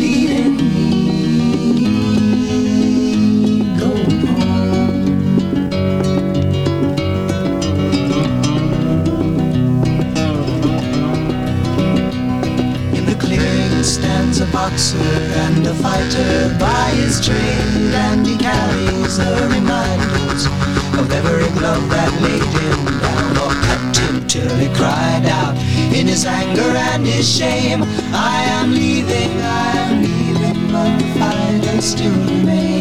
Leading 0.00 0.56
me. 0.56 0.88
Home. 3.80 4.22
In 12.96 13.04
the 13.04 13.16
clearing 13.20 13.82
stands 13.82 14.40
a 14.40 14.46
boxer 14.46 14.96
and 14.96 15.66
a 15.66 15.74
fighter 15.74 16.56
by 16.58 16.88
his 16.92 17.20
train, 17.20 17.92
and 18.06 18.26
he 18.26 18.38
carries 18.38 19.18
the 19.18 19.48
reminders 19.52 20.46
of 20.98 21.12
every 21.12 21.50
glove 21.58 21.90
that 21.90 22.22
laid 22.22 22.47
till 24.28 24.56
he 24.56 24.68
cried 24.74 25.24
out 25.24 25.56
in 25.96 26.06
his 26.06 26.26
anger 26.26 26.70
and 26.90 27.06
his 27.06 27.26
shame, 27.26 27.82
I 28.12 28.42
am 28.56 28.72
leaving, 28.72 29.32
I 29.40 29.70
am 29.86 30.02
leaving, 30.02 30.70
but 30.70 30.98
the 30.98 31.18
fire 31.18 31.80
still 31.80 32.12
remains. 32.12 32.77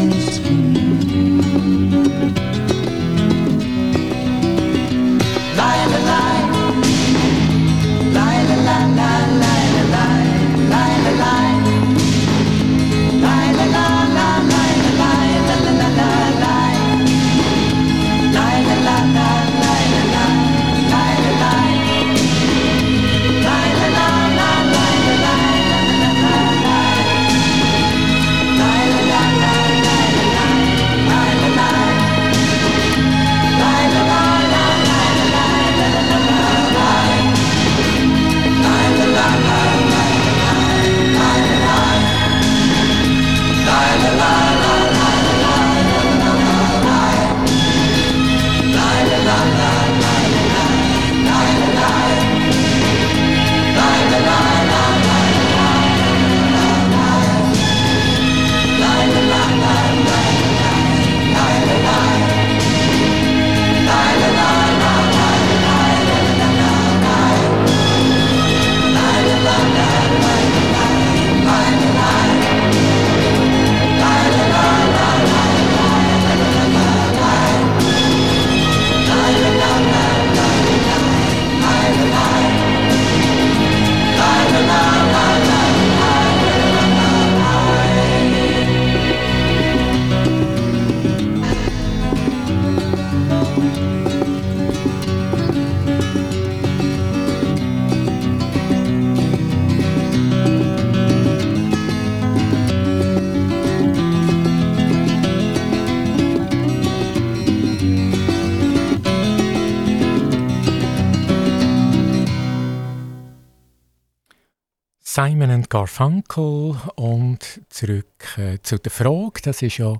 Simon 115.67 115.69
Garfunkel 115.69 116.75
und 116.95 117.61
zurück 117.69 118.37
äh, 118.37 118.57
zu 118.61 118.77
der 118.77 118.91
Frage. 118.91 119.41
Das 119.43 119.61
ist 119.61 119.77
ja 119.77 119.95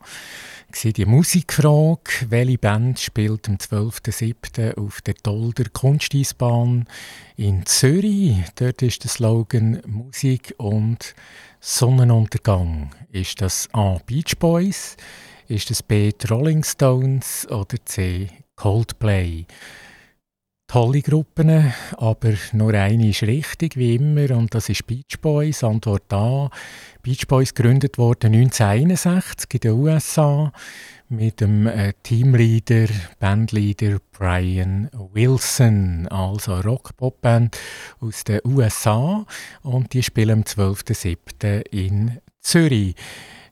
die 0.83 1.05
Musikfrage. 1.05 2.29
Welche 2.29 2.57
Band 2.57 2.99
spielt 2.99 3.47
am 3.47 3.55
12.07. 3.55 4.77
auf 4.77 5.01
der 5.01 5.15
Dolder 5.23 5.65
Kunsteisbahn 5.71 6.85
in 7.35 7.65
Zürich? 7.65 8.35
Dort 8.55 8.81
ist 8.81 9.03
der 9.03 9.11
Slogan 9.11 9.81
Musik 9.85 10.53
und 10.57 11.15
Sonnenuntergang. 11.59 12.91
Ist 13.11 13.41
das 13.41 13.69
A. 13.73 13.99
Beach 14.05 14.37
Boys? 14.39 14.95
Ist 15.47 15.69
das 15.69 15.83
B. 15.83 16.11
Rolling 16.29 16.63
Stones 16.63 17.47
oder 17.49 17.77
C. 17.85 18.29
Coldplay? 18.55 19.45
Tolle 20.69 21.01
Gruppen, 21.01 21.73
aber 21.95 22.33
nur 22.51 22.73
eine 22.73 23.07
ist 23.07 23.23
richtig, 23.23 23.77
wie 23.77 23.95
immer, 23.95 24.31
und 24.31 24.53
das 24.53 24.67
ist 24.67 24.85
Beach 24.85 25.17
Boys. 25.21 25.63
Antwort 25.63 26.11
A. 26.11 26.49
Beach 27.01 27.25
Boys 27.25 27.53
gegründet 27.53 27.97
worden 27.97 28.33
1961 28.33 29.53
in 29.53 29.59
den 29.61 29.71
USA 29.71 30.51
mit 31.07 31.39
dem 31.39 31.67
äh, 31.67 31.93
Teamleader, 32.03 32.87
Bandleader 33.17 33.99
Brian 34.11 34.89
Wilson, 35.13 36.05
also 36.09 36.59
Rock-Pop-Band 36.59 37.57
aus 38.01 38.25
den 38.25 38.41
USA. 38.43 39.25
Und 39.61 39.93
die 39.93 40.03
spielen 40.03 40.39
am 40.39 40.41
12.07. 40.41 41.65
in 41.71 42.19
Zürich. 42.41 42.93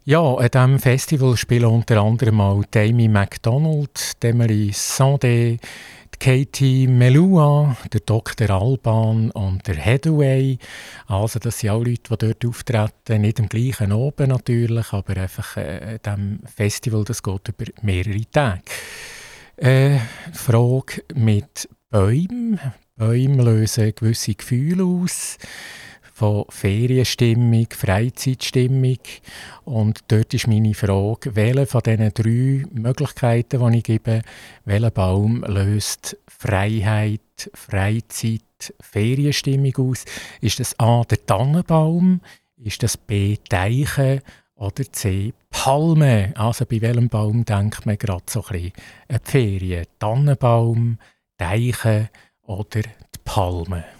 Ja, 0.04 0.21
an 0.36 0.49
diesem 0.49 0.80
Festival 0.80 1.38
spielen 1.38 1.65
unter 1.65 2.01
anderem 2.01 2.41
auch 2.41 2.63
Amy 2.75 3.08
MacDonald, 3.08 4.21
Demery 4.21 4.71
Sandé, 4.71 5.58
Katie 6.19 6.88
Melua, 6.88 7.78
der 7.91 8.01
Dr. 8.01 8.49
Alban 8.49 9.32
und 9.32 9.67
der 9.67 9.84
Hathaway. 9.84 10.58
Also 11.08 11.39
das 11.39 11.60
sind 11.60 11.71
auch 11.71 11.84
Leute, 11.84 12.15
die 12.15 12.17
dort 12.17 12.45
auftreten, 12.45 13.21
nicht 13.21 13.39
am 13.39 13.49
gleichen 13.49 13.91
oben 13.91 14.30
natürlich, 14.30 14.93
aber 14.93 15.17
einfach 15.17 15.58
äh, 15.58 15.99
dem 16.06 16.39
Festival, 16.45 17.04
das 17.04 17.23
geht 17.23 17.47
über 17.49 17.65
mehrere 17.82 18.21
Tage. 18.32 18.62
Äh, 19.58 19.99
Frage 20.34 21.04
mit 21.13 21.69
Bäumen. 21.89 22.60
Bäume 22.95 23.43
lösen 23.43 23.93
gewisse 23.95 24.36
Gefühle 24.36 24.84
aus 24.84 25.38
von 26.15 26.45
Ferienstimmung, 26.47 27.67
Freizeitstimmung. 27.71 28.99
Und 29.65 29.99
dort 30.08 30.34
ist 30.34 30.47
meine 30.47 30.73
Frage, 30.73 31.36
welche 31.36 31.65
von 31.65 31.82
diesen 31.82 32.13
drei 32.13 32.63
Möglichkeiten, 32.71 33.69
die 33.69 33.78
ich 33.80 33.84
gebe, 33.84 34.21
welcher 34.63 34.91
Baum 34.91 35.43
löst 35.45 36.15
Freiheit, 36.25 37.19
Freizeit, 37.54 38.41
Ferienstimmung 38.80 39.75
aus? 39.75 40.06
Ist 40.39 40.62
das 40.62 40.80
A, 40.80 41.04
der 41.04 41.25
Tannenbaum? 41.25 42.21
Ist 42.56 42.82
das 42.82 42.95
B, 42.95 43.36
Teiche? 43.49 44.21
Oder 44.56 44.89
C, 44.89 45.34
Palme? 45.49 46.32
Also 46.38 46.65
bei 46.65 46.80
welchem 46.80 47.10
Baum 47.10 47.43
denkt 47.43 47.86
man 47.86 47.97
gerade 47.97 48.23
so 48.30 48.41
ein 48.45 48.51
bisschen 48.54 48.73
an 49.10 49.19
Ferien? 49.21 49.86
Tannenbaum, 49.99 50.97
Teiche 51.38 52.10
oder 52.43 52.84
die 52.84 53.19
Palme? 53.25 53.94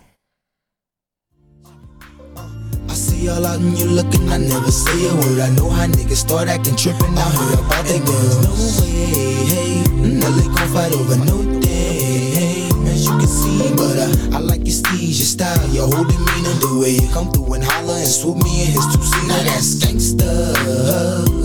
See 2.96 3.30
all 3.30 3.46
out 3.46 3.60
and 3.60 3.78
you 3.78 3.86
looking, 3.86 4.30
I 4.30 4.38
never 4.38 4.72
say 4.72 5.08
a 5.08 5.16
word. 5.16 5.40
I 5.40 5.50
know 5.52 5.70
how 5.70 5.86
niggas 5.88 6.24
start 6.24 6.48
acting 6.48 6.76
trippin'. 6.76 7.18
I 7.18 7.22
heard 7.22 7.60
about 7.60 7.86
the 7.86 8.00
girls. 8.00 8.40
No 8.42 8.52
way, 8.82 9.16
hey, 9.46 9.84
Nelly 9.92 10.48
gon' 10.48 10.70
fight 10.74 10.94
over 10.94 11.18
no 11.26 11.44
day, 11.60 12.32
hey, 12.32 12.70
as 12.88 13.06
you 13.06 13.12
can 13.12 13.28
see. 13.28 13.70
But 13.76 14.00
uh, 14.00 14.38
I 14.38 14.40
like 14.40 14.64
your 14.66 14.76
steez, 14.76 15.20
your 15.20 15.30
style, 15.30 15.70
your 15.70 15.88
whole 15.92 16.06
demeanor, 16.06 16.56
the 16.64 16.80
way 16.80 16.92
you 16.96 17.08
come 17.12 17.32
through 17.32 17.54
and 17.54 17.64
holler 17.64 18.00
and 18.00 18.08
swoop 18.08 18.38
me 18.44 18.64
in 18.66 18.72
his 18.72 18.86
two 18.96 19.04
seater. 19.04 19.28
Now 19.28 19.44
that's 19.44 19.76
gangsta, 19.84 20.32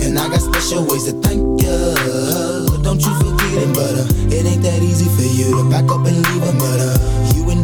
and 0.05 0.17
I 0.17 0.29
got 0.29 0.41
special 0.41 0.85
ways 0.87 1.05
to 1.05 1.13
thank 1.21 1.43
ya. 1.61 1.75
Don't 2.81 3.01
you 3.03 3.13
forget 3.19 3.67
it, 3.67 3.71
but 3.75 3.93
uh, 3.93 4.35
it 4.35 4.45
ain't 4.45 4.63
that 4.63 4.81
easy 4.81 5.09
for 5.15 5.27
you 5.27 5.51
to 5.57 5.69
back 5.69 5.85
up 5.91 6.05
and 6.07 6.15
leave 6.15 6.43
him, 6.43 6.57
but 6.57 6.79
uh, 6.79 6.97
you 7.35 7.49
and 7.51 7.63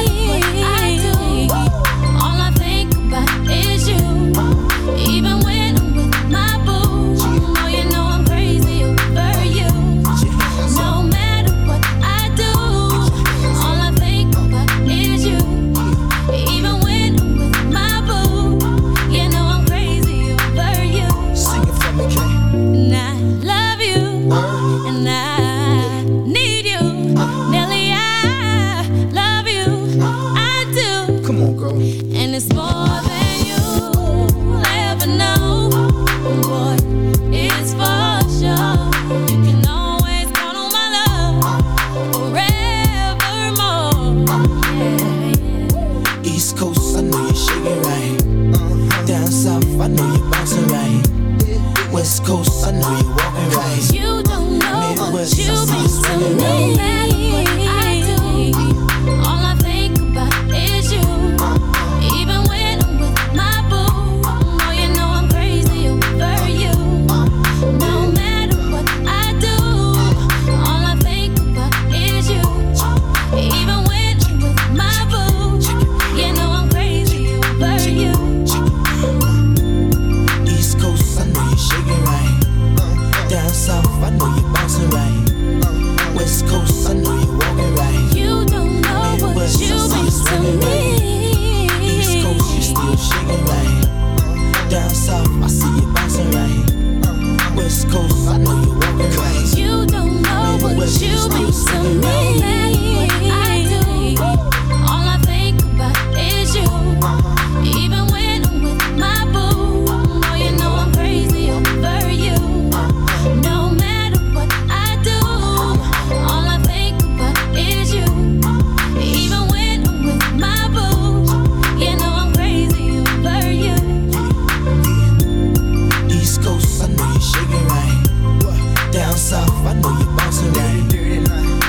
I 129.33 129.73
know 129.73 129.97
you 129.97 130.05
bouncing. 130.17 130.51
Dirty, 130.51 131.19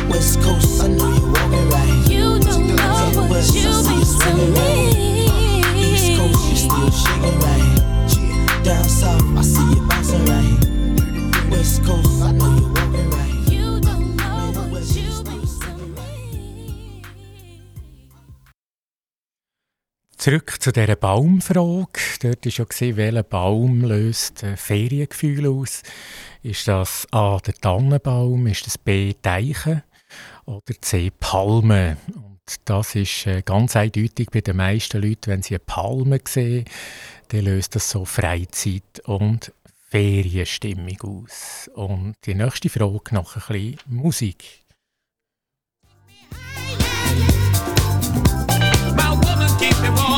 West 0.09 0.41
coast, 0.41 0.83
I 0.83 0.89
know 0.89 1.02
Zurück 20.23 20.63
zu 20.63 20.71
dieser 20.71 20.95
Baumfrage. 20.95 21.99
Dort 22.23 22.47
war 22.47 22.67
ja, 22.79 22.97
welcher 22.97 23.23
Baum 23.25 23.81
löst 23.81 24.45
Feriengefühl 24.55 25.49
aus? 25.49 25.83
Ist 26.45 26.69
das 26.69 27.09
A, 27.11 27.41
der 27.45 27.55
Tannenbaum, 27.55 28.47
ist 28.47 28.65
das 28.65 28.79
B, 28.79 29.15
Teichen 29.15 29.83
oder 30.45 30.81
C, 30.81 31.11
Palme? 31.11 31.97
Und 32.15 32.39
das 32.67 32.95
ist 32.95 33.27
äh, 33.27 33.43
ganz 33.43 33.75
eindeutig 33.75 34.29
bei 34.31 34.43
den 34.43 34.59
meisten 34.59 35.03
Leuten, 35.03 35.27
wenn 35.27 35.43
sie 35.43 35.55
eine 35.55 35.65
Palme 35.67 36.21
sehen, 36.25 36.67
dann 37.31 37.41
löst 37.47 37.75
das 37.75 37.91
so 37.91 38.05
Freizeit 38.05 39.01
und 39.07 39.53
Ferienstimmung 39.91 41.01
aus. 41.01 41.69
Und 41.75 42.15
die 42.27 42.37
nächste 42.37 42.69
Frage 42.69 43.13
nach 43.13 43.35
ein 43.35 43.43
bisschen 43.49 43.79
Musik. 43.87 44.63
Keep 49.63 49.81
me 49.81 49.91
warm. 49.91 50.12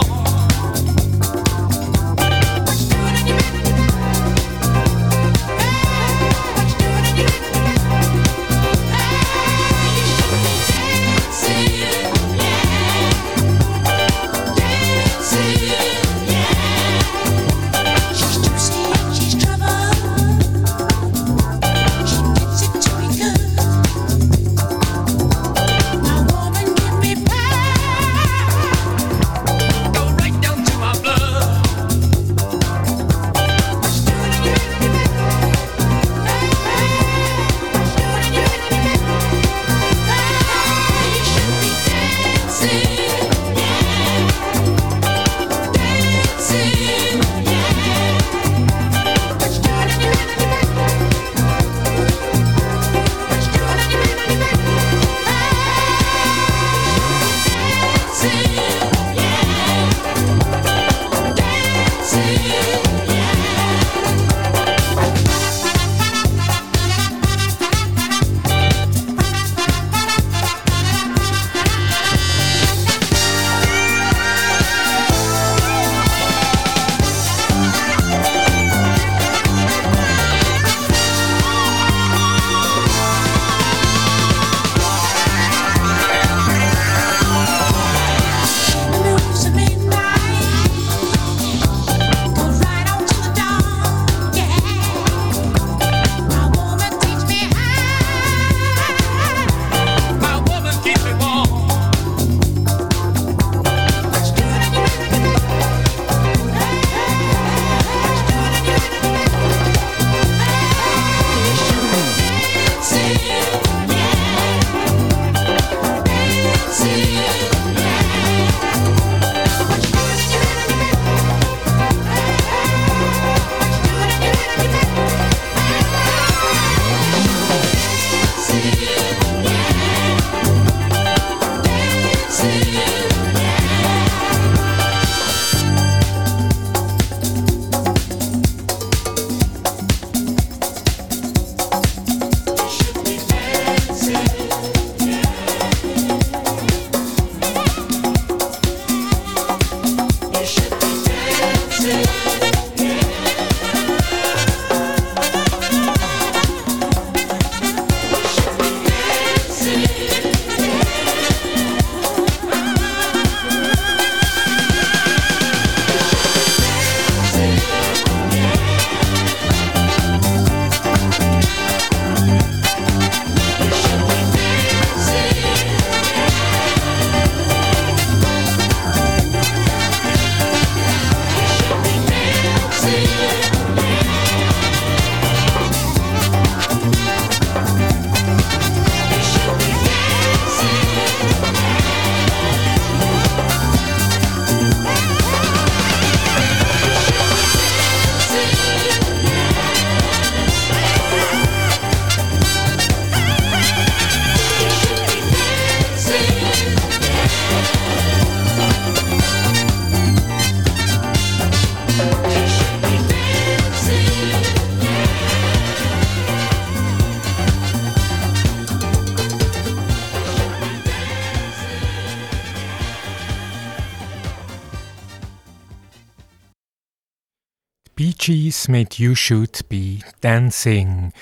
Mit 228.69 228.99
You 228.99 229.15
Should 229.15 229.69
Be 229.69 229.99
Dancing. 230.21 231.13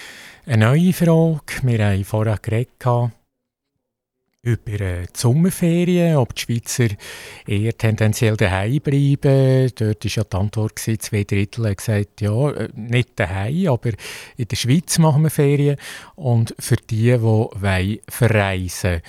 Eine 0.47 0.67
neue 0.67 0.93
Frage. 0.93 1.63
Wir 1.63 1.87
haben 1.87 2.05
vorher 2.05 2.39
geredet 2.41 3.13
über 4.45 4.81
äh, 4.81 5.03
die 5.03 5.19
Sommerferien, 5.19 6.17
ob 6.17 6.35
die 6.35 6.43
Schweizer 6.43 6.89
eher 7.47 7.77
tendenziell 7.77 8.37
daheim 8.37 8.81
bleiben. 8.81 9.71
Dort 9.75 10.05
war 10.05 10.11
ja 10.11 10.25
die 10.25 10.37
Antwort, 10.37 10.79
zwei 10.79 11.25
Drittel 11.25 11.67
haben 11.67 11.77
gesagt, 11.77 12.21
ja, 12.21 12.51
äh, 12.51 12.69
nicht 12.75 13.11
daheim, 13.17 13.69
aber 13.69 13.91
in 14.37 14.49
der 14.49 14.57
Schweiz 14.57 14.99
machen 14.99 15.23
wir 15.23 15.31
Ferien. 15.31 15.77
Und 16.17 16.55
für 16.59 16.77
die, 16.77 17.17
die 17.17 18.01
verreisen 18.09 18.91
wollen, 18.91 19.03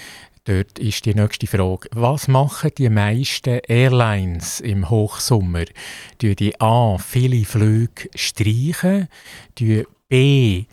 Dort 0.46 0.78
ist 0.78 1.06
die 1.06 1.16
nächste 1.16 1.48
Frage. 1.48 1.88
Was 1.94 2.28
machen 2.28 2.72
die 2.78 2.90
meisten 2.90 3.60
Airlines 3.66 4.60
im 4.60 4.90
Hochsommer? 4.90 5.64
Die 6.20 6.36
die 6.36 6.60
A. 6.60 6.98
viele 6.98 7.46
Flüge 7.46 8.10
streichen, 8.14 9.08
die 9.58 9.86
B. 10.10 10.66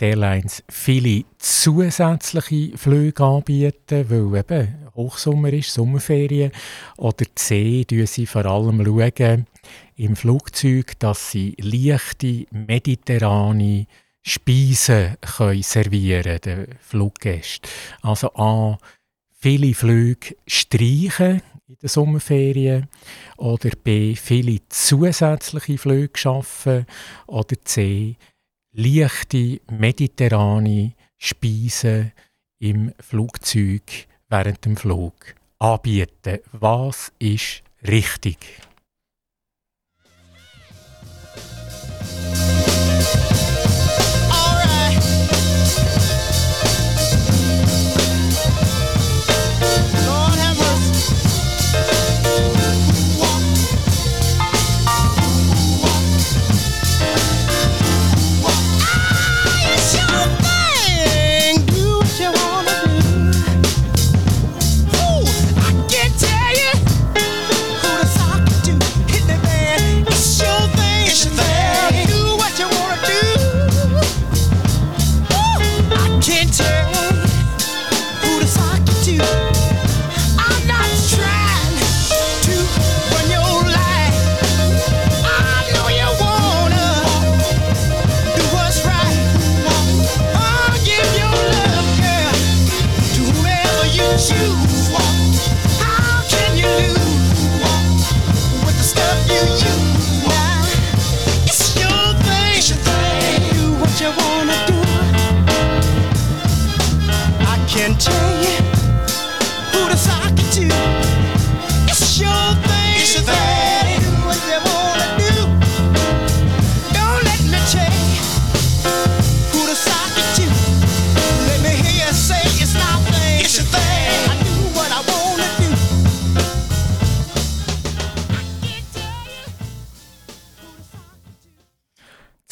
die 0.00 0.04
Airlines 0.04 0.64
viele 0.68 1.24
zusätzliche 1.38 2.76
Flüge 2.76 3.22
anbieten, 3.22 4.10
weil 4.10 4.40
eben 4.40 4.90
Hochsommer 4.96 5.52
ist, 5.52 5.72
Sommerferien. 5.72 6.50
Oder 6.96 7.24
C, 7.36 7.86
schauen 7.88 8.06
sie 8.06 8.26
vor 8.26 8.46
allem 8.46 8.84
schauen 8.84 9.46
im 9.94 10.16
Flugzeug, 10.16 10.98
dass 10.98 11.30
sie 11.30 11.54
leichte 11.60 12.46
mediterrane 12.50 13.86
Speisen 14.22 15.16
können 15.20 15.62
servieren 15.62 16.40
den 16.40 16.78
Fluggästen. 16.80 17.70
Also 18.02 18.34
A, 18.34 18.78
viele 19.32 19.74
Flüge 19.74 20.36
streichen 20.46 21.42
in 21.66 21.76
den 21.82 21.88
Sommerferien 21.88 22.88
oder 23.36 23.70
B, 23.70 24.14
viele 24.16 24.60
zusätzliche 24.68 25.78
Flüge 25.78 26.18
schaffen 26.18 26.86
oder 27.26 27.56
C, 27.64 28.16
leichte 28.72 29.60
mediterrane 29.70 30.94
Speisen 31.16 32.12
im 32.58 32.92
Flugzeug 33.00 34.06
während 34.28 34.64
dem 34.64 34.76
Flug 34.76 35.34
anbieten. 35.58 36.38
Was 36.52 37.12
ist 37.18 37.62
richtig? 37.86 38.38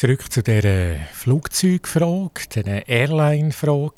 Zurück 0.07 0.31
zu 0.31 0.41
der 0.41 0.95
Flugzeugfrage, 1.11 2.47
der 2.55 2.87
Airline-Frage. 2.87 3.95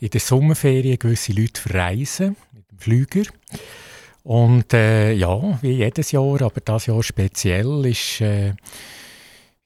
In 0.00 0.10
der 0.10 0.20
Sommerferien 0.20 0.98
gewisse 0.98 1.32
Leute 1.32 1.60
verreisen 1.60 2.34
mit 2.52 2.68
dem 2.72 2.78
Flüger. 2.80 3.22
Und 4.24 4.74
äh, 4.74 5.12
ja, 5.12 5.56
wie 5.62 5.74
jedes 5.74 6.10
Jahr, 6.10 6.42
aber 6.42 6.60
das 6.60 6.86
Jahr 6.86 7.04
speziell, 7.04 7.86
ist 7.86 8.20
äh, 8.20 8.54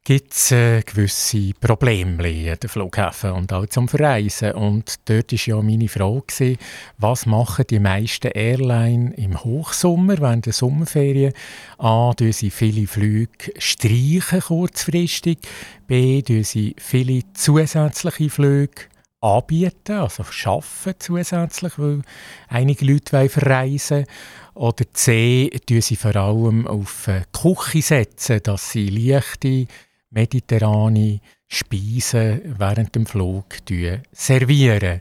gibt 0.08 0.32
es 0.32 0.52
äh, 0.52 0.80
gewisse 0.80 1.52
Probleme 1.60 2.24
an 2.52 2.58
den 2.58 2.70
Flughäfen 2.70 3.32
und 3.32 3.52
auch 3.52 3.66
zum 3.66 3.88
Verreisen. 3.88 4.52
Und 4.52 4.94
dort 5.04 5.32
war 5.32 5.38
ja 5.38 5.60
meine 5.60 5.88
Frage, 5.88 6.22
gewesen, 6.26 6.56
was 6.96 7.26
machen 7.26 7.66
die 7.68 7.78
meisten 7.78 8.28
Airlines 8.28 9.18
im 9.18 9.44
Hochsommer, 9.44 10.16
während 10.16 10.46
der 10.46 10.54
Sommerferien? 10.54 11.34
A, 11.76 12.14
tun 12.16 12.32
sie 12.32 12.48
viele 12.48 12.86
Flüge 12.86 13.52
streichen 13.58 14.40
kurzfristig. 14.40 15.40
B, 15.86 16.22
tun 16.22 16.42
sie 16.42 16.74
viele 16.78 17.20
zusätzliche 17.34 18.30
Flüge 18.30 18.84
anbieten, 19.20 19.92
also 19.92 20.24
schaffen 20.24 20.94
zusätzlich, 20.98 21.78
weil 21.78 22.00
einige 22.48 22.86
Leute 22.86 23.12
wollen 23.12 23.28
verreisen 23.28 24.06
Oder 24.54 24.90
C, 24.94 25.50
tun 25.66 25.82
sie 25.82 25.96
vor 25.96 26.16
allem 26.16 26.66
auf 26.66 27.08
äh, 27.08 27.24
Küche 27.30 27.82
setzen, 27.82 28.40
dass 28.42 28.70
sie 28.70 28.88
leichte 28.88 29.66
mediterrane 30.10 31.20
Speisen 31.46 32.54
während 32.58 32.94
dem 32.94 33.06
Flug 33.06 33.64
servieren. 34.12 35.00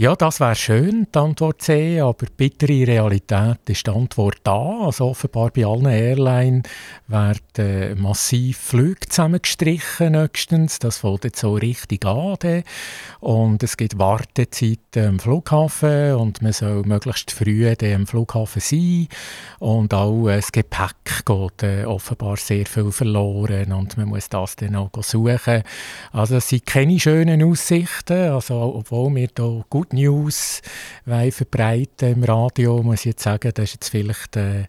Ja, 0.00 0.16
das 0.16 0.40
wäre 0.40 0.54
schön, 0.54 1.08
die 1.14 1.18
Antwort 1.18 1.60
C, 1.60 2.00
aber 2.00 2.24
bittere 2.34 2.86
Realität 2.86 3.58
ist 3.68 3.86
die 3.86 3.90
Antwort 3.90 4.38
da. 4.44 4.86
Also 4.86 5.08
offenbar 5.08 5.50
bei 5.50 5.66
allen 5.66 5.84
Airlines 5.84 6.62
werden 7.06 8.00
massiv 8.00 8.56
Flüge 8.56 9.06
zusammengestrichen 9.06 10.12
nächstens. 10.12 10.78
Das 10.78 10.96
fällt 10.96 11.24
jetzt 11.24 11.40
so 11.40 11.52
richtig 11.52 12.06
an. 12.06 12.64
Und 13.20 13.62
es 13.62 13.76
gibt 13.76 13.98
Wartezeiten 13.98 15.06
am 15.06 15.18
Flughafen 15.18 16.14
und 16.14 16.40
man 16.40 16.54
soll 16.54 16.82
möglichst 16.84 17.30
früh 17.30 17.70
am 17.70 18.06
Flughafen 18.06 18.62
sein. 18.62 19.06
Und 19.58 19.92
auch 19.92 20.28
das 20.28 20.50
Gepäck 20.50 21.26
geht 21.26 21.62
äh, 21.62 21.84
offenbar 21.84 22.38
sehr 22.38 22.64
viel 22.64 22.90
verloren 22.90 23.74
und 23.74 23.98
man 23.98 24.08
muss 24.08 24.30
das 24.30 24.56
dann 24.56 24.76
auch 24.76 24.90
suchen. 25.02 25.62
Also 26.10 26.36
es 26.36 26.48
sind 26.48 26.64
keine 26.64 26.98
schönen 26.98 27.42
Aussichten, 27.42 28.30
also 28.30 28.76
obwohl 28.76 29.14
wir 29.14 29.28
hier 29.36 29.64
gut 29.68 29.89
Good 29.90 29.94
News 29.94 30.62
verbreiten 31.04 32.12
im 32.12 32.24
Radio, 32.24 32.82
muss 32.82 33.00
ich 33.00 33.06
jetzt 33.06 33.22
sagen, 33.22 33.50
das 33.54 33.64
ist 33.64 33.74
jetzt 33.74 33.88
vielleicht, 33.88 34.36
äh, 34.36 34.64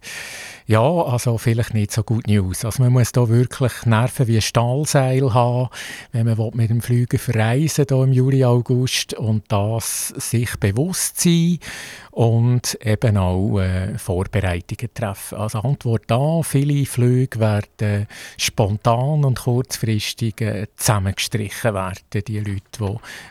ja, 0.72 1.04
also 1.04 1.38
vielleicht 1.38 1.74
nicht 1.74 1.92
so 1.92 2.02
Good 2.02 2.28
News. 2.28 2.64
Also 2.64 2.82
man 2.82 2.94
muss 2.94 3.12
da 3.12 3.28
wirklich 3.28 3.86
Nerven 3.86 4.28
wie 4.28 4.40
Stahlseil 4.40 5.34
haben, 5.34 5.68
wenn 6.14 6.26
man 6.26 6.52
mit 6.54 6.70
dem 6.70 6.82
Flüger 6.82 7.20
verreisen 7.20 7.86
hier 7.90 8.04
im 8.04 8.14
Juli, 8.14 8.46
August 8.46 9.14
und 9.14 9.44
das 9.50 10.08
sich 10.16 10.56
bewusst 10.62 11.20
sein 11.20 11.60
und 12.12 12.78
eben 12.82 13.18
auch 13.18 13.60
äh, 13.60 13.98
Vorbereitungen 13.98 14.94
treffen. 14.94 15.40
Also 15.40 15.60
Antwort 15.60 16.04
da, 16.08 16.42
viele 16.42 16.86
Flüge 16.86 17.42
werden 17.42 18.08
spontan 18.38 19.26
und 19.26 19.40
kurzfristig 19.42 20.40
äh, 20.40 20.68
zusammengestrichen 20.78 21.74
werden, 21.74 22.00
die 22.14 22.40
Leute, 22.40 22.62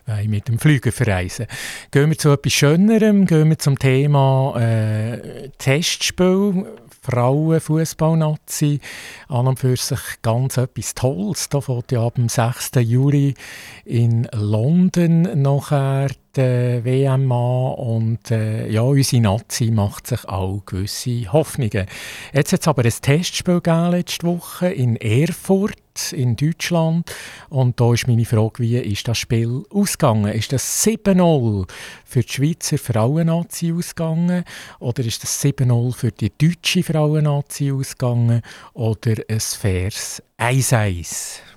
die 0.06 0.10
äh, 0.10 0.28
mit 0.28 0.46
dem 0.48 0.58
Flüger 0.58 0.92
verreisen. 0.92 1.46
Gehen 1.90 2.10
wir 2.10 2.18
zu 2.18 2.32
etwas 2.32 2.52
Schönerem, 2.52 3.24
gehen 3.24 3.48
wir 3.48 3.58
zum 3.58 3.78
Thema 3.78 4.60
äh, 4.60 5.48
Testspiel. 5.56 6.66
Frauenfußballnazi 7.02 8.80
an 9.28 9.46
und 9.46 9.58
für 9.58 9.76
sich 9.76 10.00
ganz 10.22 10.56
etwas 10.56 10.94
Tolles. 10.94 11.48
Da 11.48 11.60
fängt 11.60 11.92
ja 11.92 12.06
ab 12.06 12.16
dem 12.16 12.28
6. 12.28 12.72
Juli 12.80 13.34
in 13.84 14.28
London 14.32 15.42
nachher 15.42 16.08
die 16.36 16.84
WM 16.84 17.30
und 17.32 18.30
äh, 18.30 18.68
ja, 18.68 18.82
unsere 18.82 19.22
Nazi 19.22 19.70
macht 19.70 20.06
sich 20.06 20.24
auch 20.26 20.62
gewisse 20.64 21.32
Hoffnungen. 21.32 21.86
Jetzt 22.32 22.52
hat 22.52 22.60
es 22.60 22.68
aber 22.68 22.84
ein 22.84 22.92
Testspiel 23.02 23.60
gegeben 23.60 23.90
letzte 23.90 24.26
Woche 24.26 24.68
in 24.68 24.96
Erfurt 24.96 25.76
in 26.12 26.36
Deutschland 26.36 27.12
und 27.48 27.80
da 27.80 27.92
ist 27.92 28.06
meine 28.06 28.24
Frage, 28.24 28.60
wie 28.60 28.78
ist 28.78 29.08
das 29.08 29.18
Spiel 29.18 29.64
ausgegangen? 29.70 30.32
Ist 30.32 30.52
das 30.52 30.86
7-0 30.86 31.68
für 32.04 32.20
die 32.20 32.32
Schweizer 32.32 32.78
Frauennazi 32.78 33.72
ausgegangen 33.72 34.44
oder 34.78 35.04
ist 35.04 35.22
das 35.22 35.42
7-0 35.44 35.94
für 35.94 36.12
die 36.12 36.32
deutsche 36.36 36.82
Frauennazi 36.82 37.72
ausgegangen 37.72 38.42
oder 38.72 39.16
ein 39.28 39.40
faires 39.40 40.22
1-1? 40.38 41.49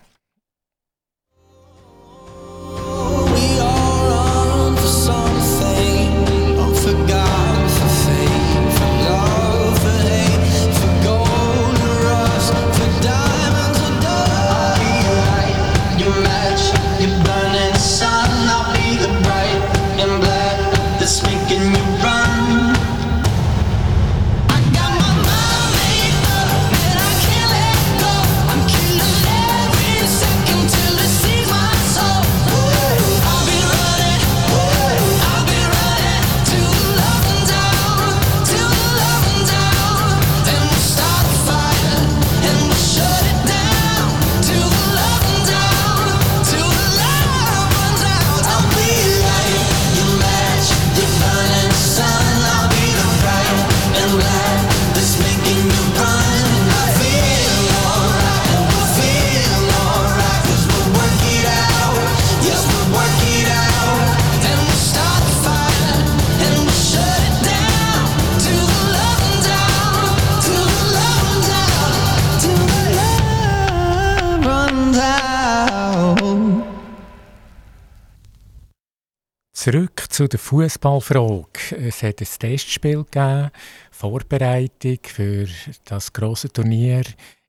Zurück 79.63 80.03
zu 80.09 80.27
der 80.27 80.39
Fußballfrage. 80.39 81.77
Es 81.87 82.03
hat 82.03 82.19
ein 82.19 82.27
Testspiel 82.37 83.05
gegeben, 83.05 83.49
Vorbereitung 83.91 84.97
für 85.03 85.47
das 85.85 86.11
große 86.11 86.51
Turnier 86.51 87.03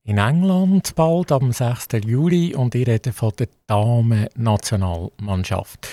in 0.05 0.19
England 0.19 0.95
bald 0.95 1.33
am 1.33 1.51
6. 1.51 1.89
Juli 2.07 2.55
und 2.55 2.77
ich 2.77 2.87
rede 2.87 3.12
von 3.12 3.33
der 3.37 3.49
Damen-Nationalmannschaft. 3.67 5.89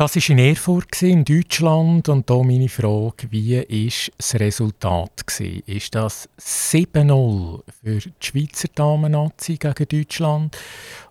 Das 0.00 0.16
war 0.16 0.30
in 0.30 0.38
Erfurt, 0.38 1.02
in 1.02 1.26
Deutschland. 1.26 2.08
Und 2.08 2.30
hier 2.30 2.42
meine 2.42 2.70
Frage, 2.70 3.26
wie 3.28 3.58
war 3.58 4.12
das 4.16 4.34
Resultat? 4.36 5.26
Gewesen? 5.26 5.62
Ist 5.66 5.94
das 5.94 6.26
7-0 6.38 7.60
für 7.82 7.98
die 7.98 8.12
Schweizer 8.18 8.68
Damen-Nazi 8.74 9.58
gegen 9.58 9.86
Deutschland? 9.86 10.56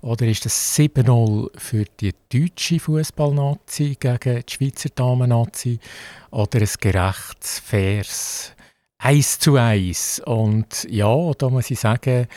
Oder 0.01 0.25
ist 0.25 0.43
das 0.43 0.75
7-0 0.75 1.51
für 1.55 1.85
die 1.99 2.15
deutsche 2.33 2.79
Fußball-Nazi 2.79 3.95
gegen 3.99 4.41
die 4.41 4.51
Schweizer 4.51 4.89
Damen-Nazi? 4.95 5.77
Oder 6.31 6.61
ein 6.61 6.69
gerechtes, 6.79 7.59
faires 7.59 8.55
1 8.97 9.37
zu 9.37 9.55
1? 9.55 10.23
Und 10.25 10.87
ja, 10.89 11.31
da 11.37 11.47
muss 11.51 11.69
ich 11.69 11.79
sagen, 11.79 12.27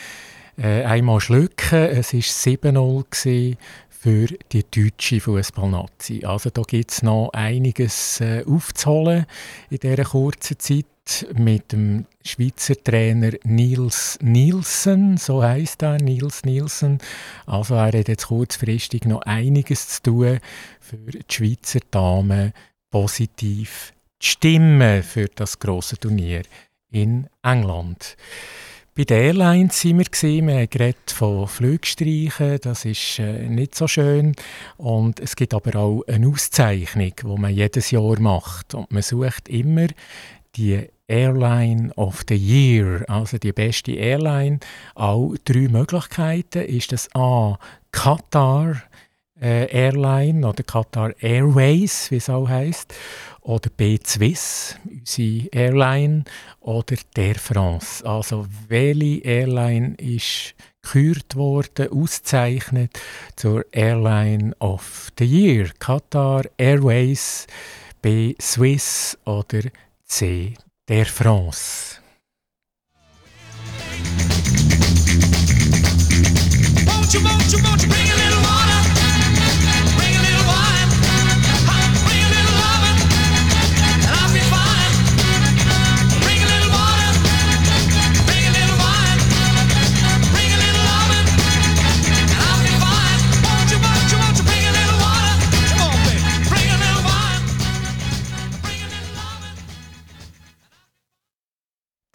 äh, 0.57 0.83
einmal 0.83 1.19
schlucken, 1.19 1.79
es 1.89 2.13
war 2.13 2.19
7-0 2.19 3.05
für 4.03 4.27
die 4.51 4.65
deutsche 4.69 5.21
Fußballnazi. 5.21 6.25
Also 6.25 6.49
da 6.49 6.63
gibt 6.63 6.91
es 6.91 7.03
noch 7.03 7.29
einiges 7.31 8.19
äh, 8.19 8.43
aufzuholen 8.45 9.25
in 9.69 9.77
dieser 9.77 10.03
kurzen 10.03 10.59
Zeit 10.59 11.25
mit 11.37 11.71
dem 11.71 12.05
Schweizer 12.25 12.75
Trainer 12.75 13.31
Nils 13.45 14.19
Nielsen, 14.21 15.15
so 15.15 15.41
heißt 15.41 15.83
er, 15.83 15.99
Nils 15.99 16.43
Nielsen. 16.43 16.97
Also 17.45 17.75
er 17.75 17.97
hat 17.97 18.09
jetzt 18.09 18.27
kurzfristig 18.27 19.05
noch 19.05 19.21
einiges 19.21 19.87
zu 19.87 20.03
tun, 20.03 20.39
für 20.81 20.97
die 20.97 21.23
Schweizer 21.29 21.79
Damen 21.89 22.51
positiv 22.91 23.93
zu 24.19 24.31
stimmen 24.31 25.01
für 25.01 25.29
das 25.33 25.59
große 25.59 25.97
Turnier 25.97 26.41
in 26.91 27.29
England. 27.41 28.17
Bei 28.95 29.05
den 29.05 29.17
Airlines 29.17 29.81
sind 29.81 29.97
wir, 29.97 30.05
wir 30.45 30.53
haben 30.53 30.69
geredet 30.69 31.09
von 31.09 31.47
Flugstreichen, 31.47 32.59
das 32.61 32.85
ist 32.85 33.17
äh, 33.17 33.49
nicht 33.49 33.73
so 33.73 33.87
schön. 33.87 34.35
Und 34.77 35.19
es 35.19 35.35
gibt 35.35 35.55
aber 35.55 35.79
auch 35.79 36.03
eine 36.07 36.27
Auszeichnung, 36.27 37.11
die 37.19 37.39
man 37.39 37.51
jedes 37.51 37.89
Jahr 37.89 38.19
macht. 38.19 38.75
Und 38.75 38.91
man 38.91 39.01
sucht 39.01 39.49
immer 39.49 39.87
die 40.55 40.87
Airline 41.07 41.91
of 41.95 42.21
the 42.29 42.35
Year, 42.35 43.03
also 43.07 43.39
die 43.39 43.51
beste 43.51 43.93
Airline. 43.93 44.59
Auch 44.93 45.33
drei 45.43 45.69
Möglichkeiten 45.69 46.61
ist 46.61 46.91
das 46.91 47.09
A. 47.15 47.57
Qatar 47.91 48.83
äh, 49.41 49.65
Airline 49.71 50.47
oder 50.47 50.61
Qatar 50.61 51.13
Airways, 51.19 52.11
wie 52.11 52.17
es 52.17 52.29
auch 52.29 52.47
heisst 52.47 52.93
oder 53.43 53.69
B 53.69 53.99
Swiss, 54.05 54.75
unsere 54.85 55.47
Airline, 55.51 56.23
oder 56.61 56.95
der 57.15 57.35
France. 57.35 58.05
Also 58.05 58.47
welche 58.67 59.23
Airline 59.23 59.95
ist 59.95 60.55
gekürt 60.81 61.35
worden, 61.35 61.89
ausgezeichnet 61.91 62.99
zur 63.35 63.65
Airline 63.71 64.55
of 64.59 65.11
the 65.17 65.25
Year? 65.25 65.69
Qatar 65.79 66.43
Airways, 66.57 67.47
B 68.01 68.35
Swiss 68.41 69.17
oder 69.25 69.61
C 70.05 70.55
der 70.87 71.05
France. 71.05 71.99
Won't 76.85 77.13
you, 77.13 77.21
won't 77.21 77.51
you, 77.51 77.59
won't 77.59 77.81
you 77.81 77.89
bring 77.89 78.09
a 78.09 78.15
little 78.15 78.41
water? 78.41 78.72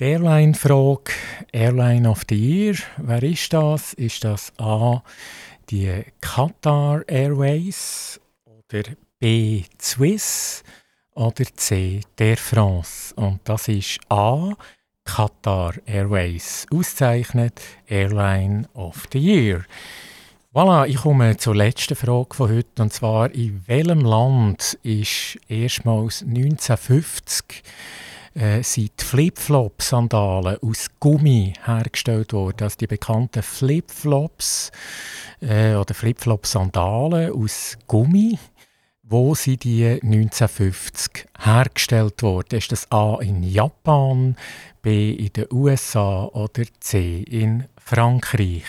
Die 0.01 0.05
Airline-Frage, 0.05 1.11
Airline 1.53 2.09
of 2.09 2.23
the 2.29 2.37
Year, 2.37 2.77
wer 2.99 3.21
ist 3.21 3.53
das? 3.53 3.95
Ist 3.95 4.23
das 4.23 4.53
A, 4.57 5.03
die 5.71 6.05
Qatar 6.21 7.03
Airways 7.09 8.21
oder 8.45 8.91
B, 9.19 9.65
Swiss 9.83 10.63
oder 11.17 11.45
C, 11.57 12.03
der 12.17 12.37
France? 12.37 13.13
Und 13.17 13.41
das 13.43 13.67
ist 13.67 13.99
A, 14.09 14.53
Qatar 15.05 15.75
Airways, 15.85 16.65
auszeichnet 16.73 17.61
Airline 17.89 18.69
of 18.75 19.09
the 19.13 19.19
Year. 19.19 19.65
Voilà, 20.55 20.87
ich 20.87 20.99
komme 20.99 21.37
zur 21.39 21.57
letzten 21.57 21.97
Frage 21.97 22.37
von 22.37 22.51
heute, 22.51 22.83
und 22.83 22.93
zwar, 22.93 23.33
in 23.33 23.67
welchem 23.67 24.03
Land 24.03 24.79
ist 24.85 25.41
erstmals 25.49 26.23
1950 26.23 27.65
äh, 28.39 28.63
sind 28.63 28.93
die 29.01 29.05
Flip-Flop-Sandalen 29.05 30.59
aus 30.63 30.89
Gummi 31.01 31.55
hergestellt 31.65 32.33
worden. 32.33 32.63
Also 32.63 32.77
die 32.79 32.87
bekannten 32.87 33.43
Flip-Flops 33.43 34.71
äh, 35.41 35.75
oder 35.75 35.95
Flip-Flop-Sandalen 35.95 37.33
aus 37.33 37.77
Gummi. 37.87 38.39
Wo 39.03 39.35
sind 39.35 39.65
die 39.65 39.87
1950 39.87 41.27
hergestellt 41.39 42.23
worden? 42.23 42.59
Ist 42.59 42.73
das 42.73 42.91
A 42.93 43.19
in 43.21 43.43
Japan, 43.43 44.37
B 44.83 45.13
in 45.13 45.33
den 45.33 45.47
USA 45.51 46.25
oder 46.27 46.65
C 46.81 47.23
in 47.23 47.65
Frankreich? 47.83 48.65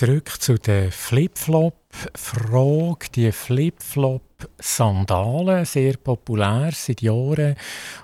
Zurück 0.00 0.32
zu 0.40 0.54
der 0.54 0.90
Flip-Flop-Frage. 0.90 3.10
Die 3.14 3.30
Flip-Flop-Sandalen, 3.32 5.66
sehr 5.66 5.98
populär 5.98 6.70
seit 6.72 7.02
Jahren. 7.02 7.54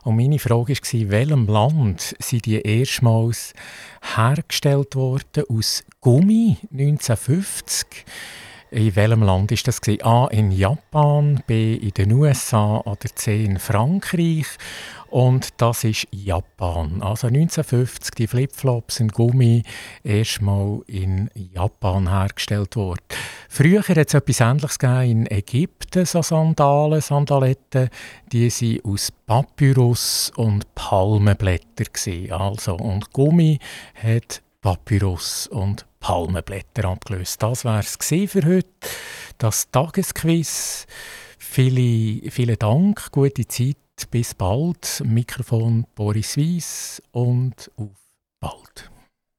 Und 0.02 0.16
meine 0.16 0.38
Frage 0.38 0.74
war, 0.74 0.92
in 0.92 1.10
welchem 1.10 1.46
Land 1.46 2.14
sind 2.18 2.44
die 2.44 2.60
erstmals 2.60 3.54
hergestellt 4.14 4.94
worden 4.94 5.44
aus 5.48 5.84
Gummi 6.02 6.58
1950? 6.70 8.04
In 8.72 8.94
welchem 8.94 9.22
Land 9.22 9.52
ist 9.52 9.66
das? 9.66 9.80
A. 10.02 10.26
In 10.26 10.50
Japan, 10.50 11.42
B. 11.46 11.76
in 11.76 11.92
den 11.92 12.12
USA 12.12 12.76
oder 12.80 13.08
C. 13.14 13.42
in 13.42 13.58
Frankreich. 13.58 14.44
Und 15.10 15.48
das 15.58 15.84
ist 15.84 16.06
Japan. 16.10 17.02
Also 17.02 17.28
1950, 17.28 18.14
die 18.14 18.26
Flipflops 18.26 19.00
in 19.00 19.08
Gummi 19.08 19.62
erstmal 20.02 20.80
in 20.86 21.30
Japan 21.34 22.10
hergestellt 22.10 22.76
worden. 22.76 23.02
Früher 23.48 23.82
hat 23.82 23.96
es 23.96 24.14
etwas 24.14 24.40
Ähnliches 24.40 24.78
in 24.82 25.30
Ägypten, 25.30 26.04
so 26.04 26.22
Sandalen, 26.22 27.00
Sandaletten. 27.00 27.88
Die 28.32 28.50
waren 28.50 28.92
aus 28.92 29.12
Papyrus 29.26 30.32
und 30.36 30.74
Palmenblätter. 30.74 31.84
Also, 32.30 32.76
und 32.76 33.12
Gummi 33.12 33.58
hat 34.02 34.42
Papyrus 34.60 35.46
und 35.46 35.86
Palmenblätter 36.00 36.88
abgelöst. 36.88 37.42
Das 37.42 37.64
wäre 37.64 37.80
es 37.80 37.96
für 38.30 38.44
heute. 38.44 38.68
Das 39.38 39.70
Tagesquiz. 39.70 40.86
Viele, 41.38 42.30
vielen 42.30 42.58
Dank, 42.58 43.10
gute 43.12 43.46
Zeit 43.46 43.76
bis 44.04 44.34
bald. 44.34 45.02
Mikrofon 45.04 45.86
Boris 45.94 46.36
Weiss 46.36 47.02
und 47.12 47.70
auf 47.76 47.90
bald. 48.40 48.90